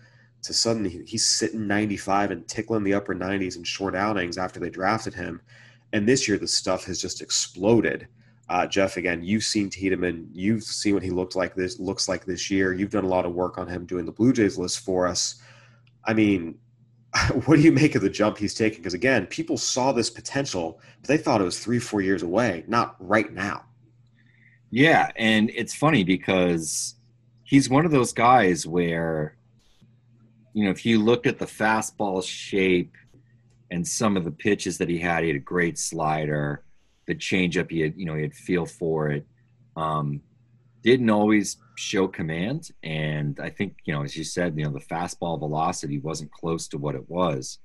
[0.43, 4.71] to suddenly he's sitting 95 and tickling the upper 90s in short outings after they
[4.71, 5.41] drafted him.
[5.93, 8.09] And this year, the stuff has just exploded.
[8.53, 10.29] Uh, Geoff, again, you've seen Tiedemann.
[10.31, 12.75] You've seen what he looked like this looks like this year.
[12.75, 15.41] You've done a lot of work on him doing the Blue Jays list for us.
[16.05, 16.59] I mean,
[17.47, 18.81] what do you make of the jump he's taking?
[18.81, 22.62] Because again, people saw this potential, but they thought it was three, four years away,
[22.69, 23.65] not right now.
[24.71, 26.97] Yeah, and it's funny because
[27.45, 29.35] he's one of those guys where,
[30.53, 32.97] you know, if you looked at the fastball shape
[33.71, 36.62] and some of the pitches that he had, he had a great slider
[37.07, 37.71] the changeup.
[37.71, 39.27] He had, you know, he had feel for it.
[39.77, 40.21] Um,
[40.83, 44.81] didn't always show command, and I think, you know, as you said, you know, the
[44.81, 47.59] fastball velocity wasn't close to what it was.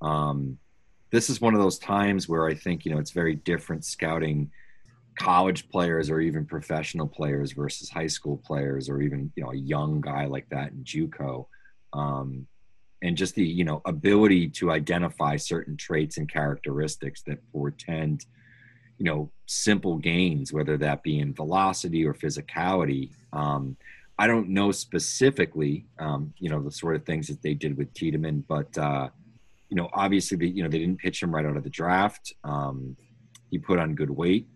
[0.00, 0.58] Um,
[1.10, 4.50] this is one of those times where I think, you know, it's very different scouting
[5.18, 9.56] college players or even professional players versus high school players or even you know a
[9.56, 11.46] young guy like that in JUCO.
[11.92, 12.46] Um,
[13.02, 18.24] and just the you know ability to identify certain traits and characteristics that portend
[18.98, 23.10] you know simple gains whether that be in velocity or physicality.
[23.32, 23.76] Um,
[24.18, 27.92] i don't know specifically um, you know the sort of things that they did with
[27.94, 29.08] tiedemann but uh,
[29.68, 32.34] you know obviously they, you know they didn't pitch him right out of the draft.
[32.44, 32.96] Um,
[33.50, 34.46] he put on good weight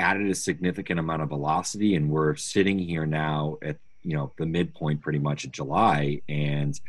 [0.00, 4.46] added a significant amount of velocity and we're sitting here now at you know the
[4.46, 6.80] midpoint pretty much of july and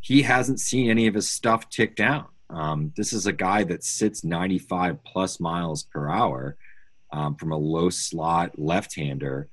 [0.00, 3.84] he hasn't seen any of his stuff tick down um, this is a guy that
[3.84, 6.56] sits 95 plus miles per hour
[7.12, 9.48] um, from a low slot left hander.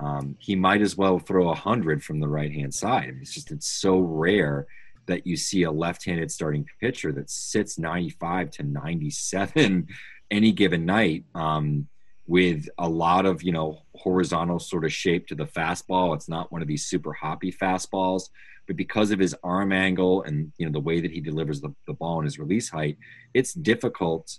[0.00, 3.16] Um, he might as well throw 100 from the right hand side.
[3.20, 4.66] It's just, it's so rare
[5.06, 9.88] that you see a left handed starting pitcher that sits 95 to 97
[10.30, 11.86] any given night um,
[12.26, 16.14] with a lot of, you know, horizontal sort of shape to the fastball.
[16.14, 18.30] It's not one of these super hoppy fastballs
[18.66, 21.74] but because of his arm angle and you know the way that he delivers the,
[21.86, 22.98] the ball and his release height,
[23.34, 24.38] it's difficult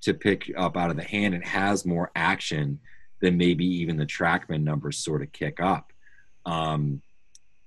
[0.00, 2.78] to pick up out of the hand and has more action
[3.20, 5.92] than maybe even the trackman numbers sort of kick up.
[6.46, 7.02] Um,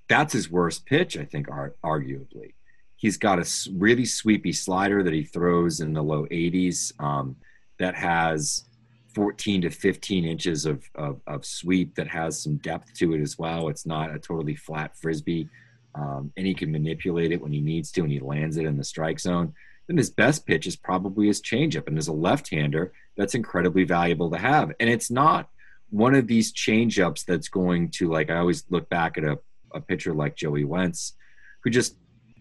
[0.08, 2.54] that's his worst pitch, I think, arguably.
[2.96, 7.36] He's got a really sweepy slider that he throws in the low 80s um,
[7.80, 8.66] that has
[9.14, 13.38] 14 to 15 inches of, of, of, sweep that has some depth to it as
[13.38, 13.68] well.
[13.68, 15.50] It's not a totally flat frisbee
[15.96, 18.78] um, and he can manipulate it when he needs to, and he lands it in
[18.78, 19.54] the strike zone.
[19.88, 24.30] Then his best pitch is probably his changeup, and as a left-hander, that's incredibly valuable
[24.32, 24.72] to have.
[24.80, 25.50] And it's not
[25.90, 29.38] one of these changeups that's going to like I always look back at a,
[29.74, 31.14] a pitcher like Joey Wentz,
[31.64, 31.96] who just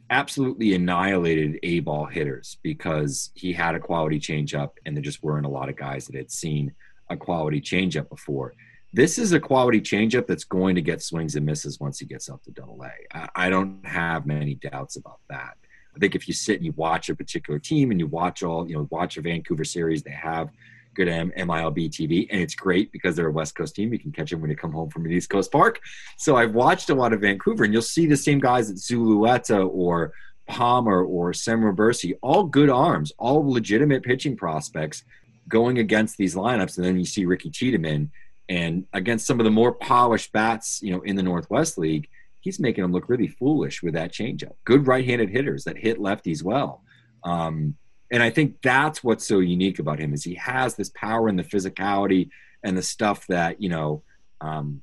[0.08, 5.46] absolutely annihilated A ball hitters because he had a quality changeup and there just weren't
[5.46, 6.72] a lot of guys that had seen
[7.08, 8.54] a quality changeup before.
[8.92, 12.28] This is a quality changeup that's going to get swings and misses once he gets
[12.28, 13.16] up to double A.
[13.16, 15.56] I, I don't have many doubts about that.
[15.94, 18.68] I think if you sit and you watch a particular team and you watch all,
[18.68, 20.50] you know, watch a Vancouver series, they have
[20.94, 23.92] good M- MILB TV, and it's great because they're a West Coast team.
[23.92, 25.80] You can catch them when you come home from an East Coast park.
[26.16, 29.68] So I've watched a lot of Vancouver, and you'll see the same guys at Zulueta
[29.72, 30.12] or
[30.46, 35.04] Palmer or Sem Robberse, all good arms, all legitimate pitching prospects
[35.48, 36.76] going against these lineups.
[36.76, 38.10] And then you see Ricky Tiedemann,
[38.50, 42.08] and against some of the more polished bats, you know, in the Northwest League,
[42.40, 44.54] he's making them look really foolish with that changeup.
[44.64, 46.82] Good right-handed hitters that hit lefties well.
[47.22, 47.76] Um,
[48.10, 51.38] and I think that's what's so unique about him is he has this power and
[51.38, 52.30] the physicality
[52.64, 54.02] and the stuff that you know,
[54.40, 54.82] um,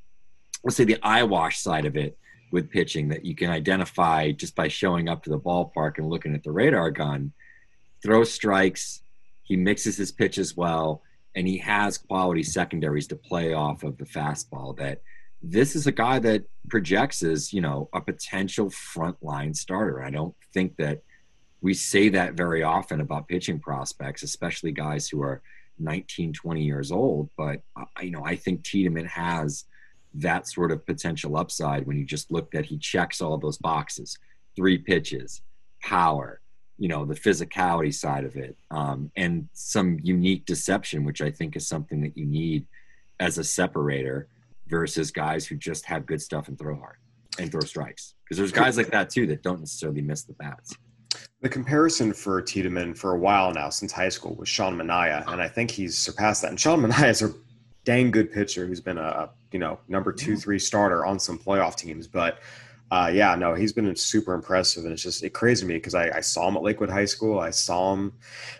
[0.63, 2.17] let's say the eyewash side of it
[2.53, 6.33] with pitching that you can identify just by showing up to the ballpark and looking
[6.33, 7.33] at the radar gun.
[8.01, 9.01] Throws strikes,
[9.43, 11.01] he mixes his pitches well,
[11.35, 14.75] and he has quality secondaries to play off of the fastball.
[14.77, 15.01] That
[15.41, 20.03] this is a guy that projects as you know a potential frontline starter.
[20.03, 21.01] I don't think that
[21.61, 25.41] we say that very often about pitching prospects, especially guys who are
[25.79, 27.29] 19, 20 years old.
[27.37, 27.61] But
[28.01, 29.65] you know, I think Tiedemann has
[30.15, 34.17] that sort of potential upside when you just look that he checks all those boxes:
[34.55, 35.41] three pitches,
[35.83, 36.41] power,
[36.77, 41.55] you know, the physicality side of it, um, and some unique deception, which I think
[41.55, 42.65] is something that you need
[43.19, 44.27] as a separator
[44.67, 46.97] versus guys who just have good stuff and throw hard
[47.39, 48.13] and throw strikes.
[48.23, 50.75] Because there's guys like that too that don't necessarily miss the bats.
[51.41, 55.41] The comparison for Tiedemann for a while now, since high school, was Sean Manaea, and
[55.41, 56.49] I think he's surpassed that.
[56.49, 57.33] And Sean Manaea is a
[57.85, 61.75] dang good pitcher who's been a you know number two, three starter on some playoff
[61.75, 62.07] teams.
[62.07, 62.39] But
[62.89, 66.09] uh, yeah, no, he's been super impressive, and it's just it crazy me because I,
[66.17, 67.39] I, saw him at Lakewood High School.
[67.39, 68.13] I saw him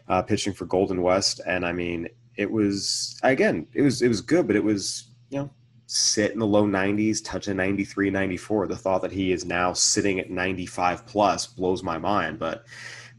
[0.10, 4.20] uh, pitching for Golden West, and I mean, it was again, it was it was
[4.20, 5.50] good, but it was you know
[5.88, 8.68] sit in the low 90s, touch a 93, 94.
[8.68, 12.38] The thought that he is now sitting at 95 plus blows my mind.
[12.38, 12.66] But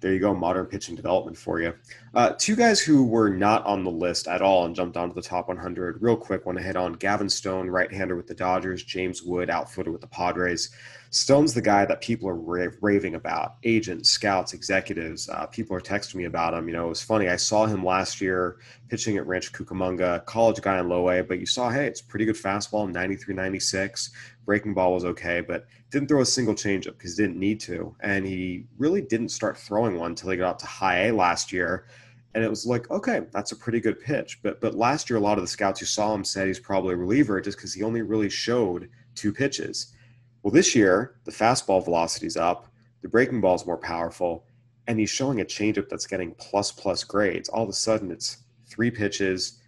[0.01, 1.75] there you go, modern pitching development for you.
[2.19, 5.23] Uh, two guys who were not on the list at all and jumped onto the
[5.23, 6.03] top 100.
[6.03, 9.49] Real quick, want to hit on Gavin Stone, right hander with the Dodgers, James Wood,
[9.49, 10.71] outfielder with the Padres.
[11.11, 13.55] Stone's the guy that people are raving about.
[13.63, 15.29] Agents, scouts, executives.
[15.29, 16.67] Uh, people are texting me about him.
[16.67, 17.29] You know, it was funny.
[17.29, 18.57] I saw him last year
[18.89, 22.25] pitching at Rancho Cucamonga, college guy in low A, but you saw, hey, it's pretty
[22.25, 24.11] good fastball, 93, 96.
[24.45, 27.95] Breaking ball was okay, but didn't throw a single changeup because he didn't need to.
[28.01, 31.53] And he really didn't start throwing one until he got up to high A last
[31.53, 31.87] year.
[32.35, 34.41] And it was like, okay, that's a pretty good pitch.
[34.43, 36.95] But but last year, a lot of the scouts who saw him said he's probably
[36.95, 39.95] a reliever just because he only really showed two pitches.
[40.43, 42.73] Well, this year, the fastball velocity is up,
[43.03, 44.47] the breaking ball is more powerful,
[44.87, 47.49] and he's showing a changeup that's getting plus plus grades.
[47.49, 49.61] All of a sudden, it's three pitches.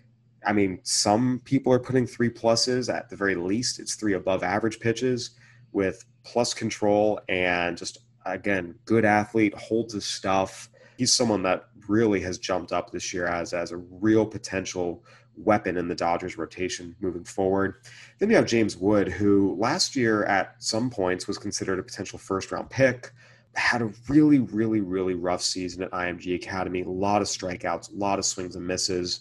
[0.47, 2.93] I mean, some people are putting three pluses.
[2.93, 5.33] At the very least, it's three above average pitches
[5.73, 10.71] with plus control and just, again, good athlete, holds his stuff.
[10.97, 15.05] He's someone that really has jumped up this year as, as a real potential
[15.37, 17.77] weapon in the Dodgers rotation moving forward.
[18.19, 22.19] Then you have James Wood, who last year at some points was considered a potential
[22.19, 23.11] first round pick.
[23.55, 26.83] Had a really, really, really rough season at IMG Academy.
[26.83, 29.21] A lot of strikeouts, a lot of swings and misses.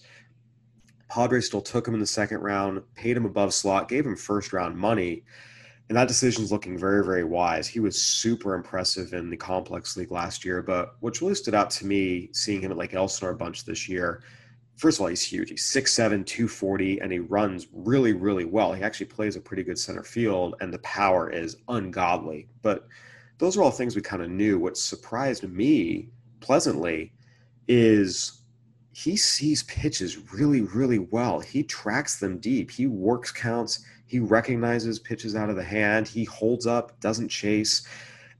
[1.10, 4.54] Padres still took him in the second round, paid him above slot, gave him first
[4.54, 5.24] round money.
[5.90, 7.68] And that decision is looking very, very wise.
[7.68, 10.62] He was super impressive in the complex league last year.
[10.62, 14.22] But what really stood out to me seeing him at Lake Elsinore bunch this year
[14.80, 15.50] first of all, he's huge.
[15.50, 18.72] He's 6'7, 240, and he runs really, really well.
[18.72, 22.48] He actually plays a pretty good center field, and the power is ungodly.
[22.62, 22.88] But
[23.40, 24.58] those are all things we kind of knew.
[24.58, 26.10] What surprised me
[26.40, 27.12] pleasantly
[27.68, 28.42] is
[28.94, 31.42] he sees pitches really, really well.
[31.42, 32.72] He tracks them deep.
[32.72, 33.84] He works counts.
[34.10, 36.08] He recognizes pitches out of the hand.
[36.08, 37.88] He holds up, doesn't chase.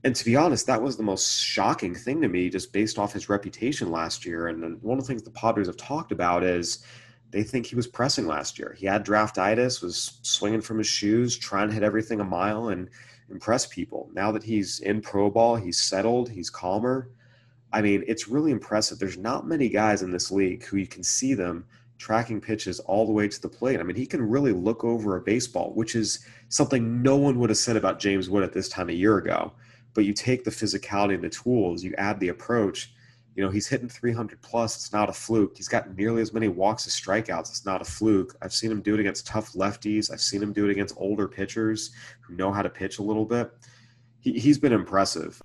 [0.02, 3.12] And to be honest, that was the most shocking thing to me, just based off
[3.12, 4.48] his reputation last year.
[4.48, 6.84] And one of the things the Padres have talked about is
[7.30, 8.74] they think he was pressing last year.
[8.76, 12.90] He had draftitis, was swinging from his shoes, trying to hit everything a mile and
[13.30, 14.10] impress people.
[14.12, 17.10] Now that he's in pro ball, he's settled, he's calmer.
[17.72, 18.98] I mean, it's really impressive.
[18.98, 21.64] There's not many guys in this league who you can see them
[22.00, 23.78] tracking pitches all the way to the plate.
[23.78, 27.50] I mean, he can really look over a baseball, which is something no one would
[27.50, 29.52] have said about James Wood at this time a year ago
[29.94, 32.92] but you take the physicality and the tools, you add the approach,
[33.36, 34.74] You know, he's hitting 300 plus.
[34.74, 35.56] It's not a fluke.
[35.56, 37.48] He's got nearly as many walks as strikeouts.
[37.48, 38.36] It's not a fluke.
[38.42, 40.12] I've seen him do it against tough lefties.
[40.12, 41.92] I've seen him do it against older pitchers
[42.22, 43.50] who know how to pitch a little bit.
[44.18, 45.40] He, he's been impressive.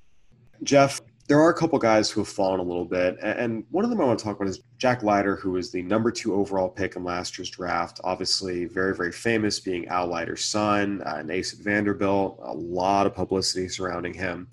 [0.63, 3.89] Geoff, there are a couple guys who have fallen a little bit, and one of
[3.89, 6.69] them I want to talk about is Jack Leiter, who was the number two overall
[6.69, 7.99] pick in last year's draft.
[8.03, 12.39] Obviously, very, very famous, being Al Leiter's son, uh, an ace at Vanderbilt.
[12.43, 14.47] A lot of publicity surrounding him.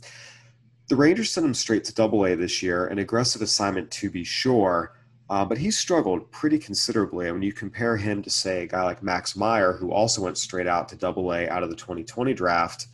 [0.88, 4.24] The Rangers sent him straight to Double A this year, an aggressive assignment to be
[4.24, 4.94] sure,
[5.28, 7.26] uh, but he's struggled pretty considerably.
[7.26, 10.38] And when you compare him to, say, a guy like Max Meyer, who also went
[10.38, 12.86] straight out to Double A out of the 2020 draft,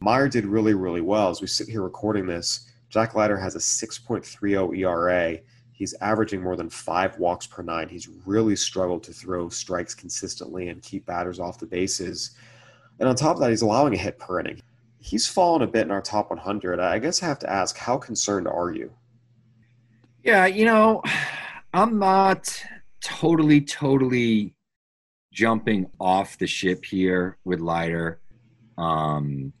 [0.00, 1.30] Meyer did really, really well.
[1.30, 5.38] As we sit here recording this Jack Leiter has a 6.30 ERA.
[5.72, 7.88] He's averaging more than five walks per nine.
[7.88, 12.32] He's really struggled to throw strikes consistently and keep batters off the bases.
[13.00, 14.60] And on top of that, he's allowing a hit per inning.
[14.98, 16.78] He's fallen a bit in our top 100.
[16.80, 18.92] I guess I have to ask, how concerned are you?
[20.22, 21.02] Yeah, you know,
[21.72, 22.62] I'm not
[23.00, 24.54] totally, totally
[25.32, 28.20] jumping off the ship here with Leiter.
[28.76, 29.54] Um,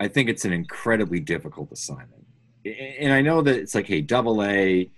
[0.00, 2.19] I think it's an incredibly difficult assignment
[2.64, 4.90] and I know that it's like, hey, double A,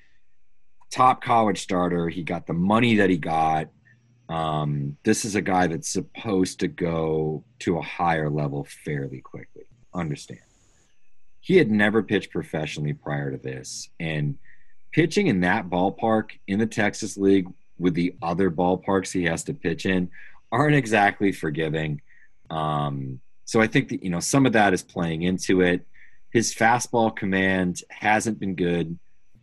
[0.91, 2.09] top college starter.
[2.09, 3.69] He got the money that he got.
[4.29, 9.65] Um, this is a guy that's supposed to go to a higher level fairly quickly.
[9.95, 10.41] Understand.
[11.41, 13.89] He had never pitched professionally prior to this.
[13.99, 14.39] And
[14.93, 17.49] pitching in that ballpark in the Texas League
[17.79, 20.11] with the other ballparks he has to pitch in
[20.51, 22.01] aren't exactly forgiving.
[22.51, 25.87] Um, so I think that, you know, some of that is playing into it
[26.33, 28.99] his fastball command hasn't been good.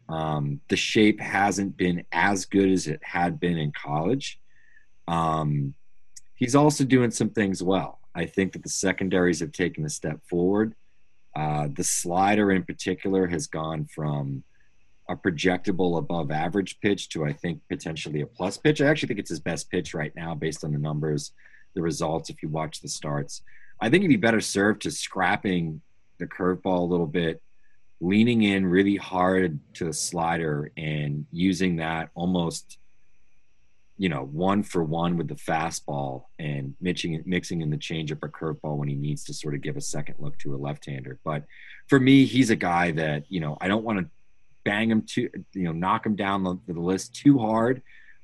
[0.09, 4.39] Um, the shape hasn't been as good as it had been in college.
[5.07, 5.75] Um,
[6.33, 7.99] he's also doing some things well.
[8.15, 10.73] I think that the secondaries have taken a step forward.
[11.35, 14.43] Uh, the slider, in particular, has gone from
[15.07, 18.81] a projectable above average pitch to, I think, potentially a plus pitch.
[18.81, 21.33] I actually think it's his best pitch right now based on the numbers,
[21.75, 23.43] the results, if you watch the starts.
[23.79, 25.81] I think he'd be better served to scrapping
[26.19, 27.41] the curveball a little bit,
[28.01, 32.77] leaning in really hard to the slider and using that almost,
[33.97, 38.29] you know, one for one with the fastball and mixing mixing in the changeup or
[38.29, 41.19] curveball when he needs to sort of give a second look to a left-hander.
[41.23, 41.43] But
[41.87, 44.05] for me, he's a guy that you know I don't want to
[44.63, 47.81] bang him to you know knock him down the, the list too hard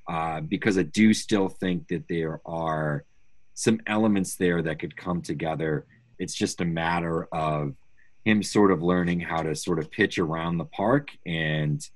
[0.08, 3.04] uh, because I do still think that there are
[3.56, 5.86] some elements there that could come together.
[6.20, 7.74] It's just a matter of
[8.26, 11.88] him sort of learning how to sort of pitch around the park and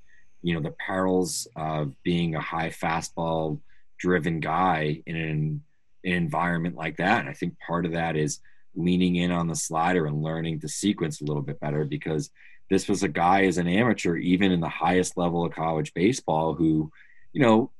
[0.41, 3.59] you know the perils of being a high fastball
[3.97, 5.63] driven guy in an,
[6.05, 7.19] an environment like that.
[7.19, 8.39] And i think part of that is
[8.75, 12.29] leaning in on the slider and learning to sequence a little bit better because
[12.69, 16.53] this was a guy as an amateur even in the highest level of college baseball
[16.53, 16.91] who
[17.33, 17.71] you know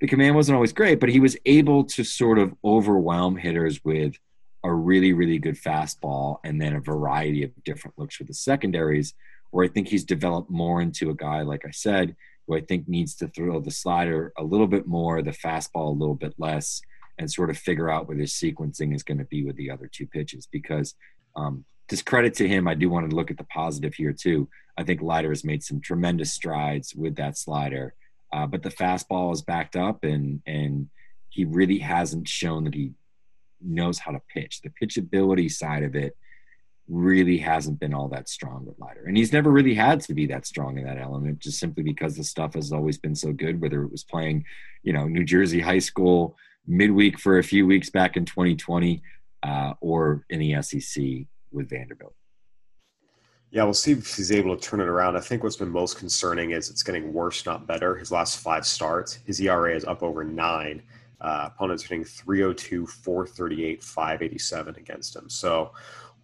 [0.00, 4.14] the command wasn't always great but he was able to sort of overwhelm hitters with
[4.62, 9.14] a really, really good fastball and then a variety of different looks for the secondaries,
[9.50, 12.14] where I think he's developed more into a guy, like I said,
[12.46, 15.98] who I think needs to throw the slider a little bit more, the fastball a
[15.98, 16.82] little bit less,
[17.18, 19.88] and sort of figure out what his sequencing is going to be with the other
[19.90, 20.46] two pitches.
[20.46, 20.94] Because
[21.36, 24.48] um, discredit to him, I do want to look at the positive here too.
[24.76, 27.94] I think Leiter has made some tremendous strides with that slider,
[28.32, 30.88] uh, but the fastball is backed up, and and
[31.28, 32.92] he really hasn't shown that he
[33.62, 34.60] knows how to pitch.
[34.62, 36.16] The pitchability side of it
[36.88, 39.04] really hasn't been all that strong with Leiter.
[39.06, 42.16] And he's never really had to be that strong in that element, just simply because
[42.16, 44.44] the stuff has always been so good, whether it was playing,
[44.82, 46.36] you know, New Jersey high school
[46.66, 49.02] midweek for a few weeks back in 2020
[49.42, 51.02] uh, or in the SEC
[51.52, 52.14] with Vanderbilt.
[53.52, 55.16] Yeah, we'll see if he's able to turn it around.
[55.16, 57.96] I think what's been most concerning is it's getting worse, not better.
[57.96, 60.82] His last five starts, his ERA is up over nine.
[61.20, 65.28] Uh, opponents hitting 302, 438, 587 against him.
[65.28, 65.72] So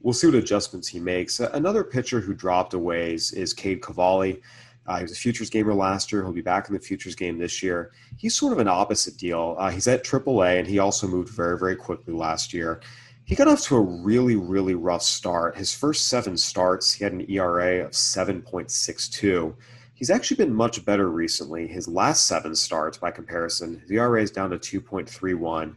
[0.01, 1.41] we'll see what adjustments he makes.
[1.41, 4.41] Another pitcher who dropped away is, is Cade Cavalli.
[4.87, 6.23] Uh, he was a futures gamer last year.
[6.23, 7.93] He'll be back in the futures game this year.
[8.17, 9.57] He's sort of an opposite deal.
[9.59, 12.81] Uh, he's at AAA, and he also moved very, very quickly last year.
[13.25, 15.57] He got off to a really, really rough start.
[15.57, 19.55] His first seven starts, he had an ERA of 7.62.
[19.97, 21.67] He's actually been much better recently.
[21.67, 25.75] His last seven starts, by comparison, the ERA is down to 2.31.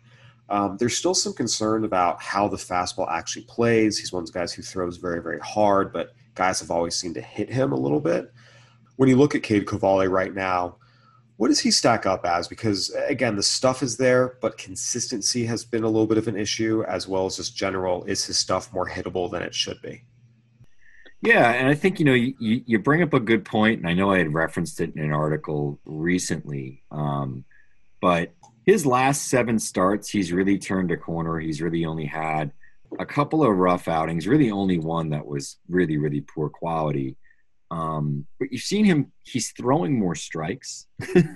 [0.49, 3.97] Um, there's still some concern about how the fastball actually plays.
[3.97, 7.15] He's one of those guys who throws very, very hard, but guys have always seemed
[7.15, 8.29] to hit him a little bit.
[8.97, 10.75] When you look at Cade Cavalli right now,
[11.37, 12.49] what does he stack up as?
[12.49, 16.35] Because again, the stuff is there, but consistency has been a little bit of an
[16.35, 20.03] issue, as well as just general is his stuff more hittable than it should be?
[21.21, 23.93] Yeah, and I think you know you, you bring up a good point, and I
[23.93, 26.83] know I had referenced it in an article recently.
[26.91, 27.43] Um,
[28.01, 28.31] but
[28.65, 31.39] his last seven starts, he's really turned a corner.
[31.39, 32.53] He's really only had
[32.97, 37.17] a couple of rough outings, really only one that was really really poor quality.
[37.69, 40.87] Um, but you've seen him; he's throwing more strikes,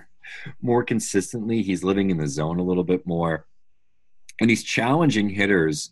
[0.61, 1.61] more consistently.
[1.61, 3.47] He's living in the zone a little bit more,
[4.39, 5.91] and he's challenging hitters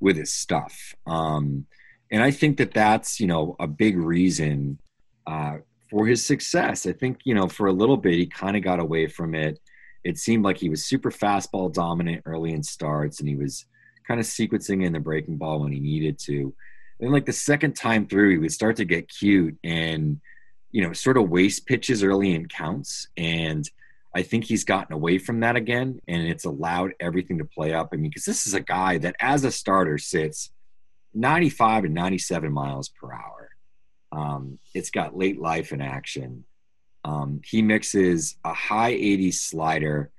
[0.00, 0.94] with his stuff.
[1.06, 1.66] Um,
[2.10, 4.80] and I think that that's you know a big reason
[5.26, 5.58] uh,
[5.90, 6.86] for his success.
[6.86, 9.58] I think you know for a little bit he kind of got away from it.
[10.04, 13.66] It seemed like he was super fastball dominant early in starts, and he was
[14.06, 16.54] kind of sequencing in the breaking ball when he needed to.
[17.00, 20.20] And like the second time through, he would start to get cute and
[20.70, 23.68] you know sort of waste pitches early in counts and.
[24.16, 27.90] I think he's gotten away from that again, and it's allowed everything to play up.
[27.92, 30.50] I mean, because this is a guy that, as a starter, sits
[31.14, 33.50] 95 and 97 miles per hour.
[34.12, 36.44] Um, it's got late life in action.
[37.04, 40.10] Um, he mixes a high 80s slider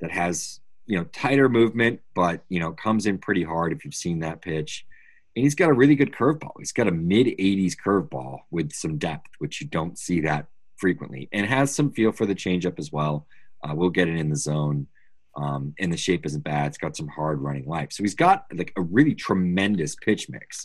[0.00, 3.94] that has you know tighter movement, but you know comes in pretty hard if you've
[3.94, 4.86] seen that pitch.
[5.34, 6.52] And he's got a really good curveball.
[6.58, 11.28] He's got a mid 80s curveball with some depth, which you don't see that frequently,
[11.32, 13.26] and has some feel for the changeup as well.
[13.62, 14.86] Uh, we'll get it in the zone.
[15.36, 16.68] Um, and the shape isn't bad.
[16.68, 17.92] It's got some hard running life.
[17.92, 20.64] So he's got like a really tremendous pitch mix.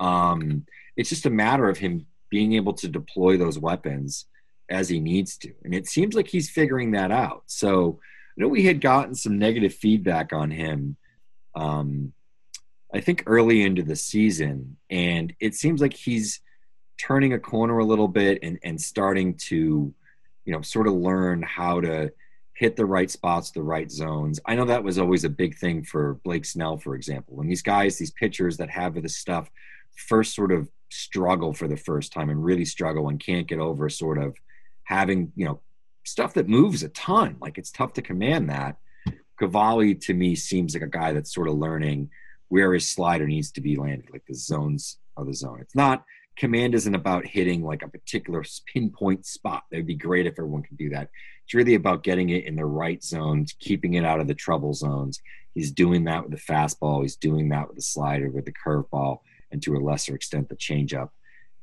[0.00, 0.64] Um,
[0.96, 4.24] it's just a matter of him being able to deploy those weapons
[4.70, 5.52] as he needs to.
[5.64, 7.42] And it seems like he's figuring that out.
[7.44, 8.00] So
[8.30, 10.96] I know we had gotten some negative feedback on him,
[11.54, 12.14] um,
[12.94, 14.78] I think early into the season.
[14.88, 16.40] And it seems like he's
[16.98, 19.92] turning a corner a little bit and, and starting to,
[20.46, 22.10] you know, sort of learn how to–
[22.56, 24.40] hit the right spots, the right zones.
[24.46, 27.36] I know that was always a big thing for Blake Snell, for example.
[27.36, 29.50] When these guys, these pitchers that have this stuff,
[30.08, 33.88] first sort of struggle for the first time and really struggle and can't get over
[33.90, 34.36] sort of
[34.84, 35.60] having, you know,
[36.04, 37.36] stuff that moves a ton.
[37.40, 38.78] Like it's tough to command that.
[39.38, 42.08] Cavalli to me seems like a guy that's sort of learning
[42.48, 45.58] where his slider needs to be landed, like the zones of the zone.
[45.60, 46.04] It's not
[46.36, 49.64] command isn't about hitting like a particular pinpoint spot.
[49.70, 51.08] That would be great if everyone could do that.
[51.44, 54.74] It's really about getting it in the right zones, keeping it out of the trouble
[54.74, 55.20] zones.
[55.54, 57.02] He's doing that with the fastball.
[57.02, 59.20] He's doing that with the slider, with the curveball,
[59.50, 61.10] and to a lesser extent the changeup.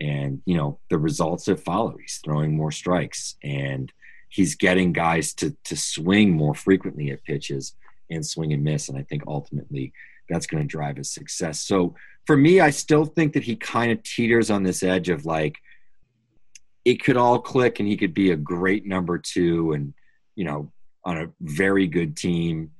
[0.01, 1.95] And you know the results that follow.
[1.97, 3.91] He's throwing more strikes, and
[4.29, 7.75] he's getting guys to to swing more frequently at pitches
[8.09, 8.89] and swing and miss.
[8.89, 9.93] And I think ultimately
[10.29, 11.59] that's going to drive his success.
[11.59, 11.95] So
[12.25, 15.57] for me, I still think that he kind of teeters on this edge of like
[16.85, 19.93] it could all click and he could be a great number two and
[20.35, 20.71] you know
[21.05, 22.71] on a very good team.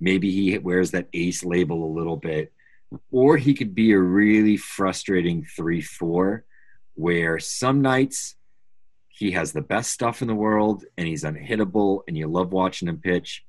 [0.00, 2.52] Maybe he wears that ace label a little bit,
[3.10, 6.44] or he could be a really frustrating three four,
[6.94, 8.34] where some nights
[9.08, 12.88] he has the best stuff in the world and he's unhittable and you love watching
[12.88, 13.44] him pitch.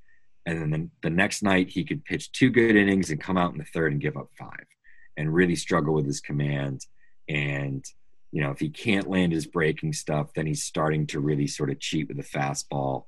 [0.47, 3.59] And then the next night he could pitch two good innings and come out in
[3.59, 4.65] the third and give up five
[5.19, 6.85] and really struggle with his command.
[7.27, 7.83] And,
[8.31, 11.69] you know, if he can't land his breaking stuff, then he's starting to really sort
[11.69, 13.03] of cheat with the fastball.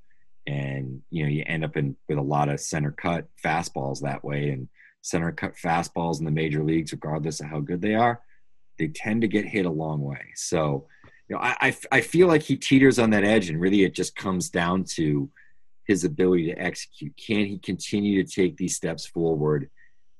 [0.45, 4.25] And, you know, you end up in with a lot of center cut fastballs that
[4.25, 4.49] way.
[4.49, 4.67] And
[5.01, 8.19] center cut fastballs in the major leagues, regardless of how good they are,
[8.77, 10.33] they tend to get hit a long way.
[10.35, 10.87] So,
[11.29, 13.95] you know, I, I, I feel like he teeters on that edge, and really it
[13.95, 15.29] just comes down to
[15.85, 17.15] his ability to execute.
[17.15, 19.69] Can he continue to take these steps forward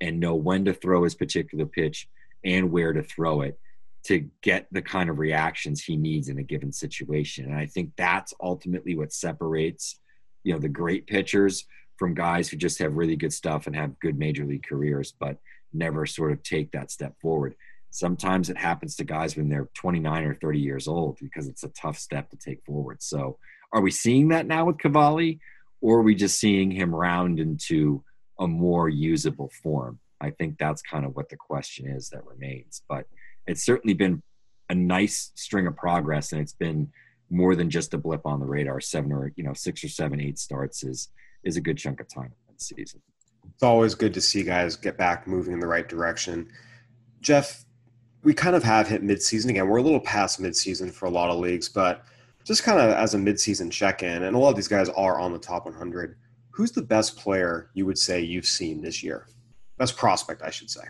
[0.02, 2.08] and know when to throw his particular pitch
[2.44, 3.58] and where to throw it
[4.04, 7.44] to get the kind of reactions he needs in a given situation.
[7.44, 10.00] And I think that's ultimately what separates,
[10.42, 11.64] you know, the great pitchers
[11.96, 15.38] from guys who just have really good stuff and have good major league careers, but
[15.72, 17.54] never sort of take that step forward.
[17.90, 21.68] Sometimes it happens to guys when they're 29 or 30 years old because it's a
[21.68, 23.00] tough step to take forward.
[23.02, 23.38] So,
[23.72, 25.38] are we seeing that now with Cavalli,
[25.80, 28.02] or are we just seeing him round into
[28.42, 29.98] a more usable form?
[30.20, 32.82] I think that's kind of what the question is that remains.
[32.88, 33.06] But
[33.46, 34.22] it's certainly been
[34.68, 36.90] a nice string of progress, and it's been
[37.30, 38.80] more than just a blip on the radar.
[38.80, 41.08] Seven or you know six or seven, eight starts is
[41.44, 43.00] is a good chunk of time in the season.
[43.54, 46.48] It's always good to see guys get back moving in the right direction.
[47.20, 47.64] Geoff,
[48.22, 49.68] we kind of have hit midseason again.
[49.68, 52.04] We're a little past midseason for a lot of leagues, but
[52.44, 55.32] just kind of as a midseason check-in, and a lot of these guys are on
[55.32, 56.16] the top 100
[56.52, 59.26] who's the best player you would say you've seen this year?
[59.78, 60.82] Best prospect, I should say.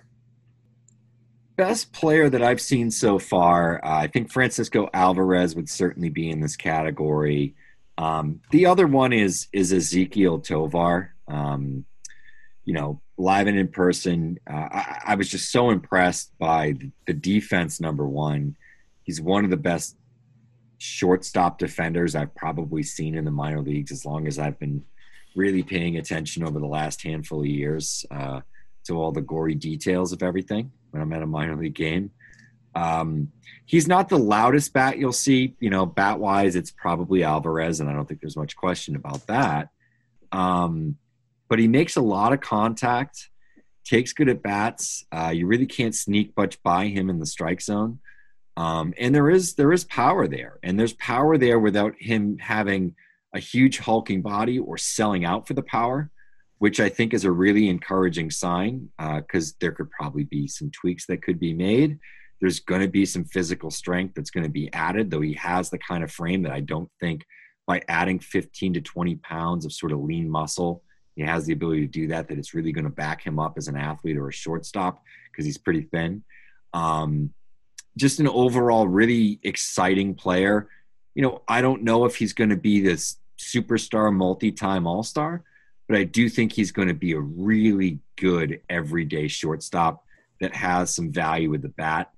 [1.57, 6.31] Best player that I've seen so far, uh, I think Francisco Alvarez would certainly be
[6.31, 7.55] in this category.
[7.99, 11.15] Um, the other one is is Ezequiel Tovar.
[11.29, 11.85] Um,
[12.65, 16.75] you know, live and in person, uh, I, I, was just so impressed by
[17.07, 17.81] the defense.
[17.81, 18.57] Number one,
[19.05, 19.97] He's one of the best
[20.79, 24.85] shortstop defenders I've probably seen in the minor leagues as long as I've been
[25.37, 28.41] really paying attention over the last handful of years uh,
[28.85, 32.11] to all the gory details of everything when I'm at a minor league game.
[32.75, 33.33] Um,
[33.67, 35.55] he's not the loudest bat you'll see.
[35.61, 39.27] You know, bat wise, it's probably Alvarez, and I don't think there's much question about
[39.27, 39.69] that.
[40.31, 40.97] Um,
[41.49, 43.29] but he makes a lot of contact,
[43.85, 45.05] takes good at bats.
[45.13, 47.99] Uh, you really can't sneak much by him in the strike zone.
[48.57, 52.95] Um, and there is there is power there, and there's power there without him having
[53.35, 56.11] a huge hulking body or selling out for the power,
[56.59, 60.71] which I think is a really encouraging sign because uh, there could probably be some
[60.71, 61.99] tweaks that could be made.
[62.41, 65.71] There's going to be some physical strength that's going to be added, though he has
[65.71, 67.25] the kind of frame that I don't think
[67.67, 70.83] by adding 15 to 20 pounds of sort of lean muscle,
[71.15, 73.55] he has the ability to do that, that it's really going to back him up
[73.57, 76.25] as an athlete or a shortstop because he's pretty thin.
[76.73, 77.33] Um,
[77.97, 80.69] just an overall really exciting player.
[81.15, 85.43] You know, I don't know if he's going to be this superstar, multi-time All-Star,
[85.89, 90.05] but I do think he's going to be a really good everyday shortstop
[90.41, 92.11] that has some value with the bat.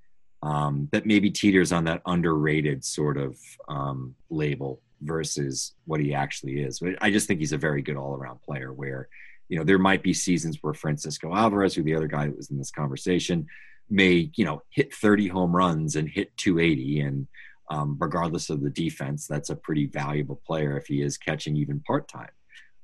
[0.43, 6.61] Um, that maybe teeters on that underrated sort of um, label versus what he actually
[6.61, 6.81] is.
[6.81, 8.71] But I just think he's a very good all-around player.
[8.71, 9.09] Where
[9.49, 12.51] you know there might be seasons where Francisco Alvarez, who the other guy that was
[12.51, 13.47] in this conversation,
[13.89, 17.27] may you know hit 30 home runs and hit 280 and
[17.71, 21.81] um, regardless of the defense that's a pretty valuable player if he is catching even
[21.81, 22.31] part-time.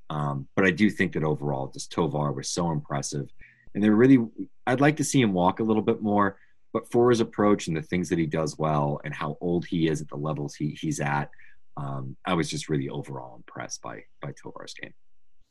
[0.09, 3.29] Um, but i do think that overall just tovar was so impressive.
[3.73, 4.19] And they're really
[4.67, 6.37] i'd like to see him walk a little bit more
[6.73, 9.87] but for his approach and the things that he does well and how old he
[9.87, 11.29] is at the levels he, he's at
[11.77, 14.93] um, i was just really overall impressed by by tovar's game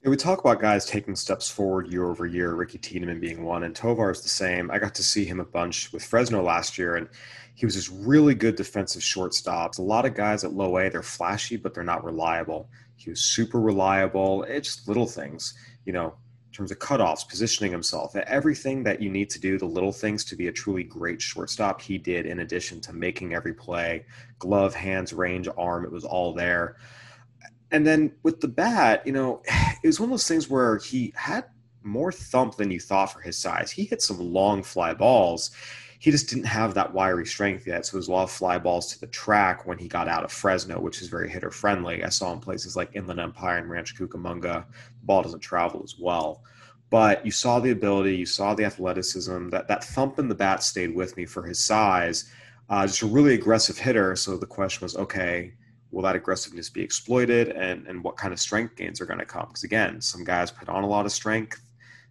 [0.08, 3.76] we talk about guys taking steps forward year over year, Ricky Tiedemann being one, and
[3.76, 4.70] Tovar is the same.
[4.70, 7.06] I got to see him a bunch with Fresno last year, and
[7.54, 9.76] he was this really good defensive shortstop.
[9.76, 12.70] A lot of guys at low A, they're flashy, but they're not reliable.
[12.96, 14.44] He was super reliable.
[14.44, 15.52] It's just little things,
[15.84, 19.58] you know, in terms of cutoffs, positioning himself, eh, everything that you need to do,
[19.58, 23.34] the little things to be a truly great shortstop, he did in addition to making
[23.34, 24.06] every play
[24.38, 26.76] glove, hands, range, arm, it was all there.
[27.72, 29.42] And then with the bat, you know,
[29.82, 31.44] it was one of those things where he had
[31.82, 33.70] more thump than you thought for his size.
[33.70, 35.50] He hit some long fly balls.
[35.98, 37.84] He just didn't have that wiry strength yet.
[37.84, 40.32] So was a lot of fly balls to the track when he got out of
[40.32, 42.02] Fresno, which is very hitter friendly.
[42.02, 45.96] I saw in places like Inland Empire and Rancho Cucamonga, the ball doesn't travel as
[45.98, 46.42] well.
[46.88, 49.50] But you saw the ability, you saw the athleticism.
[49.50, 52.30] That that thump in the bat stayed with me for his size.
[52.68, 54.16] Uh, just a really aggressive hitter.
[54.16, 55.52] So the question was, okay,
[55.90, 59.24] will that aggressiveness be exploited and and what kind of strength gains are going to
[59.24, 59.46] come?
[59.48, 61.60] Because again some guys put on a lot of strength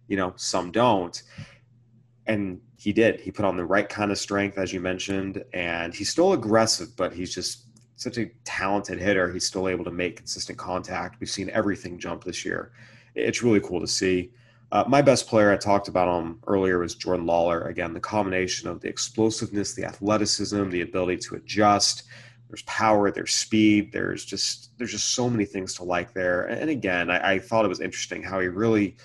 [0.08, 1.22] you know some don't.
[2.26, 3.20] And he did.
[3.20, 6.96] He put on the right kind of strength as you mentioned and he's still aggressive
[6.96, 7.64] but he's just
[8.00, 9.30] such a talented hitter.
[9.30, 11.20] He's still able to make consistent contact.
[11.20, 12.72] We've seen everything jump this year.
[13.14, 14.30] It's really cool to see.
[14.72, 17.68] Uh, my best player, I talked about him earlier, was Jordan Lawlar.
[17.68, 22.04] Again, the combination of the explosiveness, the athleticism, the ability to adjust,
[22.50, 26.46] there's power, there's speed, there's just there's just so many things to like there.
[26.46, 28.96] And again, I, I, thought it was interesting how he really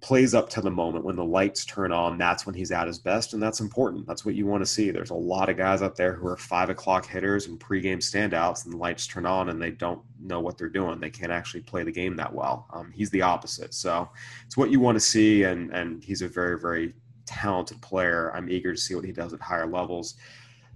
[0.00, 2.16] plays up to the moment when the lights turn on.
[2.16, 4.06] That's when he's at his best, and that's important.
[4.06, 4.90] That's what you want to see.
[4.90, 8.64] There's a lot of guys out there who are five o'clock hitters and pregame standouts,
[8.64, 10.98] and the lights turn on and they don't know what they're doing.
[10.98, 12.68] They can't actually play the game that well.
[12.72, 13.74] Um, he's the opposite.
[13.74, 14.08] So
[14.46, 16.94] it's what you want to see, and and he's a very very
[17.26, 18.34] talented player.
[18.34, 20.14] I'm eager to see what he does at higher levels.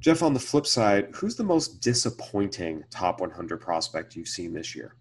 [0.02, 4.74] Geoff, on the flip side, who's the most disappointing top 100 prospect you've seen this
[4.74, 4.96] year?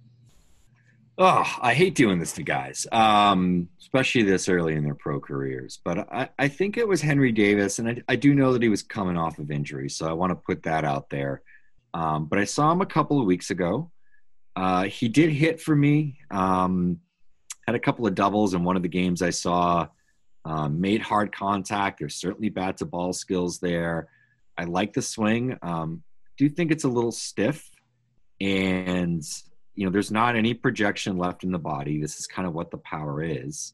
[1.18, 5.80] Oh, I hate doing this to guys, um, especially this early in their pro careers.
[5.84, 8.70] But I, I think it was Henry Davis, and I, I, do know that he
[8.70, 11.41] was coming off of injury, so I want to put that out there.
[11.95, 13.91] Um, but I saw him a couple of weeks ago.
[14.56, 16.20] Uh, he did hit for me.
[16.30, 16.99] Um,
[17.66, 19.88] had a couple of doubles in one of the games I saw.
[20.45, 21.99] Um, made hard contact.
[21.99, 24.08] There's certainly bat to ball skills there.
[24.62, 25.57] I like the swing.
[25.64, 26.03] Um,
[26.38, 27.68] do think it's a little stiff,
[28.39, 29.24] and
[29.74, 31.99] you know, there's not any projection left in the body.
[31.99, 33.74] This is kind of what the power is.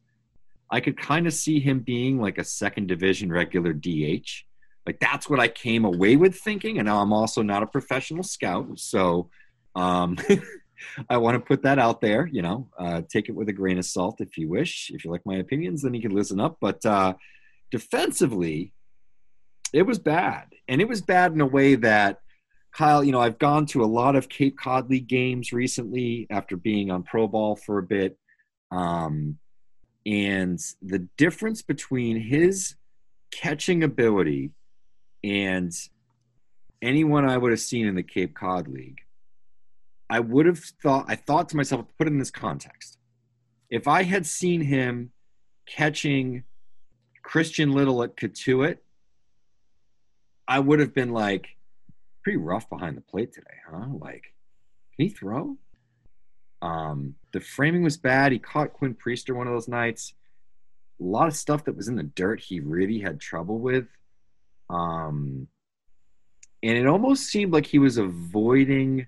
[0.71, 4.29] I could kind of see him being like a second division regular DH.
[4.85, 6.79] Like that's what I came away with thinking.
[6.79, 9.29] And I'm also not a professional scout, so
[9.75, 10.17] um,
[11.09, 12.29] I want to put that out there.
[12.31, 14.89] You know, uh, take it with a grain of salt if you wish.
[14.93, 16.59] If you like my opinions, then you can listen up.
[16.61, 17.15] But uh,
[17.71, 18.71] defensively,
[19.73, 20.45] it was bad.
[20.67, 22.19] And it was bad in a way that
[22.73, 26.55] Kyle, you know, I've gone to a lot of Cape Cod League games recently after
[26.55, 28.17] being on Pro Ball for a bit.
[28.71, 29.37] Um,
[30.05, 32.75] and the difference between his
[33.31, 34.51] catching ability
[35.23, 35.73] and
[36.81, 39.01] anyone I would have seen in the Cape Cod League,
[40.09, 42.97] I would have thought, I thought to myself, put it in this context.
[43.69, 45.11] If I had seen him
[45.67, 46.43] catching
[47.23, 48.77] Christian Little at Cotuit,
[50.47, 51.57] I would have been like,
[52.27, 53.87] pretty rough behind the plate today, huh?
[54.01, 54.33] Like,
[54.95, 55.55] can he throw?
[56.61, 58.33] Um, the framing was bad.
[58.33, 60.13] He caught Quinn Priester one of those nights.
[60.99, 63.87] A lot of stuff that was in the dirt he really had trouble with.
[64.69, 65.47] Um,
[66.61, 69.07] and it almost seemed like he was avoiding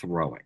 [0.00, 0.42] throwing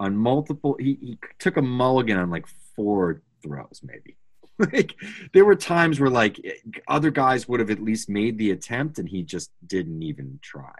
[0.00, 0.76] on multiple.
[0.80, 4.16] He, he took a mulligan on like four throws, maybe.
[4.72, 4.94] like
[5.32, 6.40] there were times where like
[6.88, 10.74] other guys would have at least made the attempt, and he just didn't even try.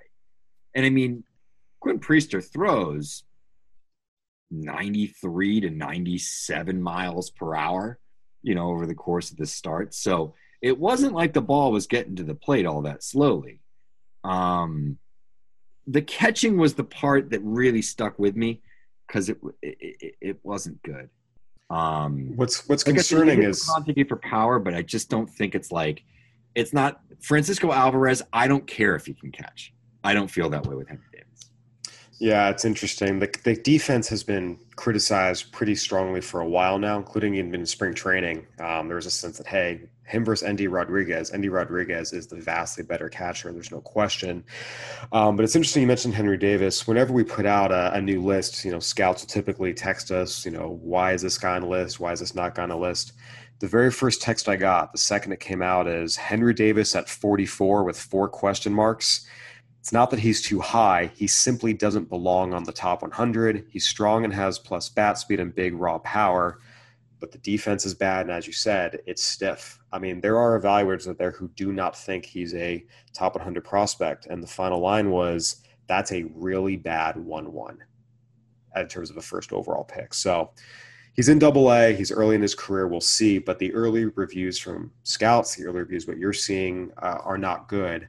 [0.75, 1.25] And I mean,
[1.81, 3.25] Quinn Priester throws
[4.51, 7.99] 93 to 97 miles per hour,
[8.43, 9.95] you know, over the course of the start.
[9.95, 13.61] So it wasn't like the ball was getting to the plate all that slowly.
[14.25, 14.99] Um,
[15.87, 18.63] the catching was the part that really stuck with me
[19.07, 21.11] because it, it, it wasn't good.
[21.69, 23.69] Um, what's what's concerning is
[24.09, 26.05] for power, but I just don't think it's like
[26.55, 28.23] it's not Francisco Alvarez.
[28.33, 29.73] I don't care if he can catch.
[30.05, 31.51] I don't feel that way with Henry Davis.
[32.19, 33.19] Yeah, it's interesting.
[33.19, 37.67] The, the defense has been criticized pretty strongly for a while now, including even in
[37.67, 38.47] spring training.
[38.59, 41.33] Um, there was a sense that, hey, him versus Endy Rodriguez.
[41.33, 43.53] Endy Rodriguez is the vastly better catcher.
[43.53, 44.45] There's no question.
[45.13, 46.87] Um, but it's interesting you mentioned Henry Davis.
[46.87, 50.45] Whenever we put out a, a, new list, you know, scouts will typically text us,
[50.45, 51.99] you know, why is this guy on the list?
[51.99, 53.13] Why is this not guy on the list?
[53.59, 57.09] The very first text I got, the second it came out, is Henry Davis at
[57.09, 59.27] 44 with four question marks.
[59.81, 61.11] It's not that he's too high.
[61.15, 63.67] He simply doesn't belong on the top 100.
[63.71, 66.59] He's strong and has plus bat speed and big raw power,
[67.21, 68.27] but the defense is bad.
[68.27, 69.79] And as you said, it's stiff.
[69.93, 73.65] I mean, there are evaluators out there who do not think he's a top 100
[73.65, 74.27] prospect.
[74.27, 77.79] And the final line was that's a really bad 1 1
[78.77, 80.13] in terms of a first overall pick.
[80.13, 80.51] So
[81.15, 81.95] he's in double A.
[81.95, 82.87] He's early in his career.
[82.87, 83.39] We'll see.
[83.39, 87.69] But the early reviews from scouts, the early reviews, what you're seeing uh, are not
[87.69, 88.09] good.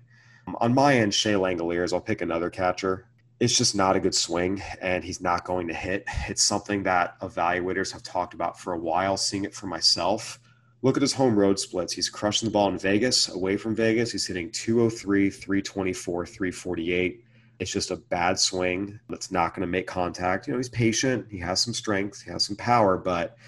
[0.59, 3.07] On my end, Shea Langeliers, I'll pick another catcher.
[3.39, 6.05] It's just not a good swing, and he's not going to hit.
[6.27, 10.39] It's something that evaluators have talked about for a while, seeing it for myself.
[10.81, 11.93] Look at his home road splits.
[11.93, 14.11] He's crushing the ball in Vegas, away from Vegas.
[14.11, 17.23] He's hitting 203, 324, 348.
[17.59, 20.47] It's just a bad swing that's not going to make contact.
[20.47, 21.27] You know, he's patient.
[21.29, 22.21] He has some strength.
[22.21, 23.37] He has some power, but–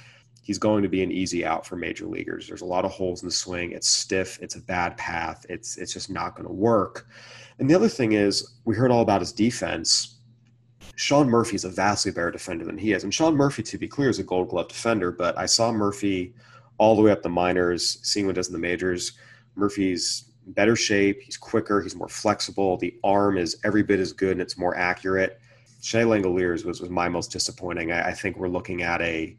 [0.49, 2.47] he's going to be an easy out for major leaguers.
[2.47, 3.71] There's a lot of holes in the swing.
[3.71, 4.39] It's stiff.
[4.41, 5.45] It's a bad path.
[5.47, 7.05] It's it's just not going to work.
[7.59, 10.17] And the other thing is, we heard all about his defense.
[10.95, 13.03] Sean Murphy is a vastly better defender than he is.
[13.03, 16.33] And Sean Murphy, to be clear, is a gold glove defender, but I saw Murphy
[16.77, 19.13] all the way up the minors, seeing what does in the majors.
[19.55, 24.31] Murphy's better shape, he's quicker, he's more flexible, the arm is every bit as good
[24.31, 25.39] and it's more accurate.
[25.81, 27.91] Shea Langeliers was, was my most disappointing.
[27.91, 29.37] I, I think we're looking at a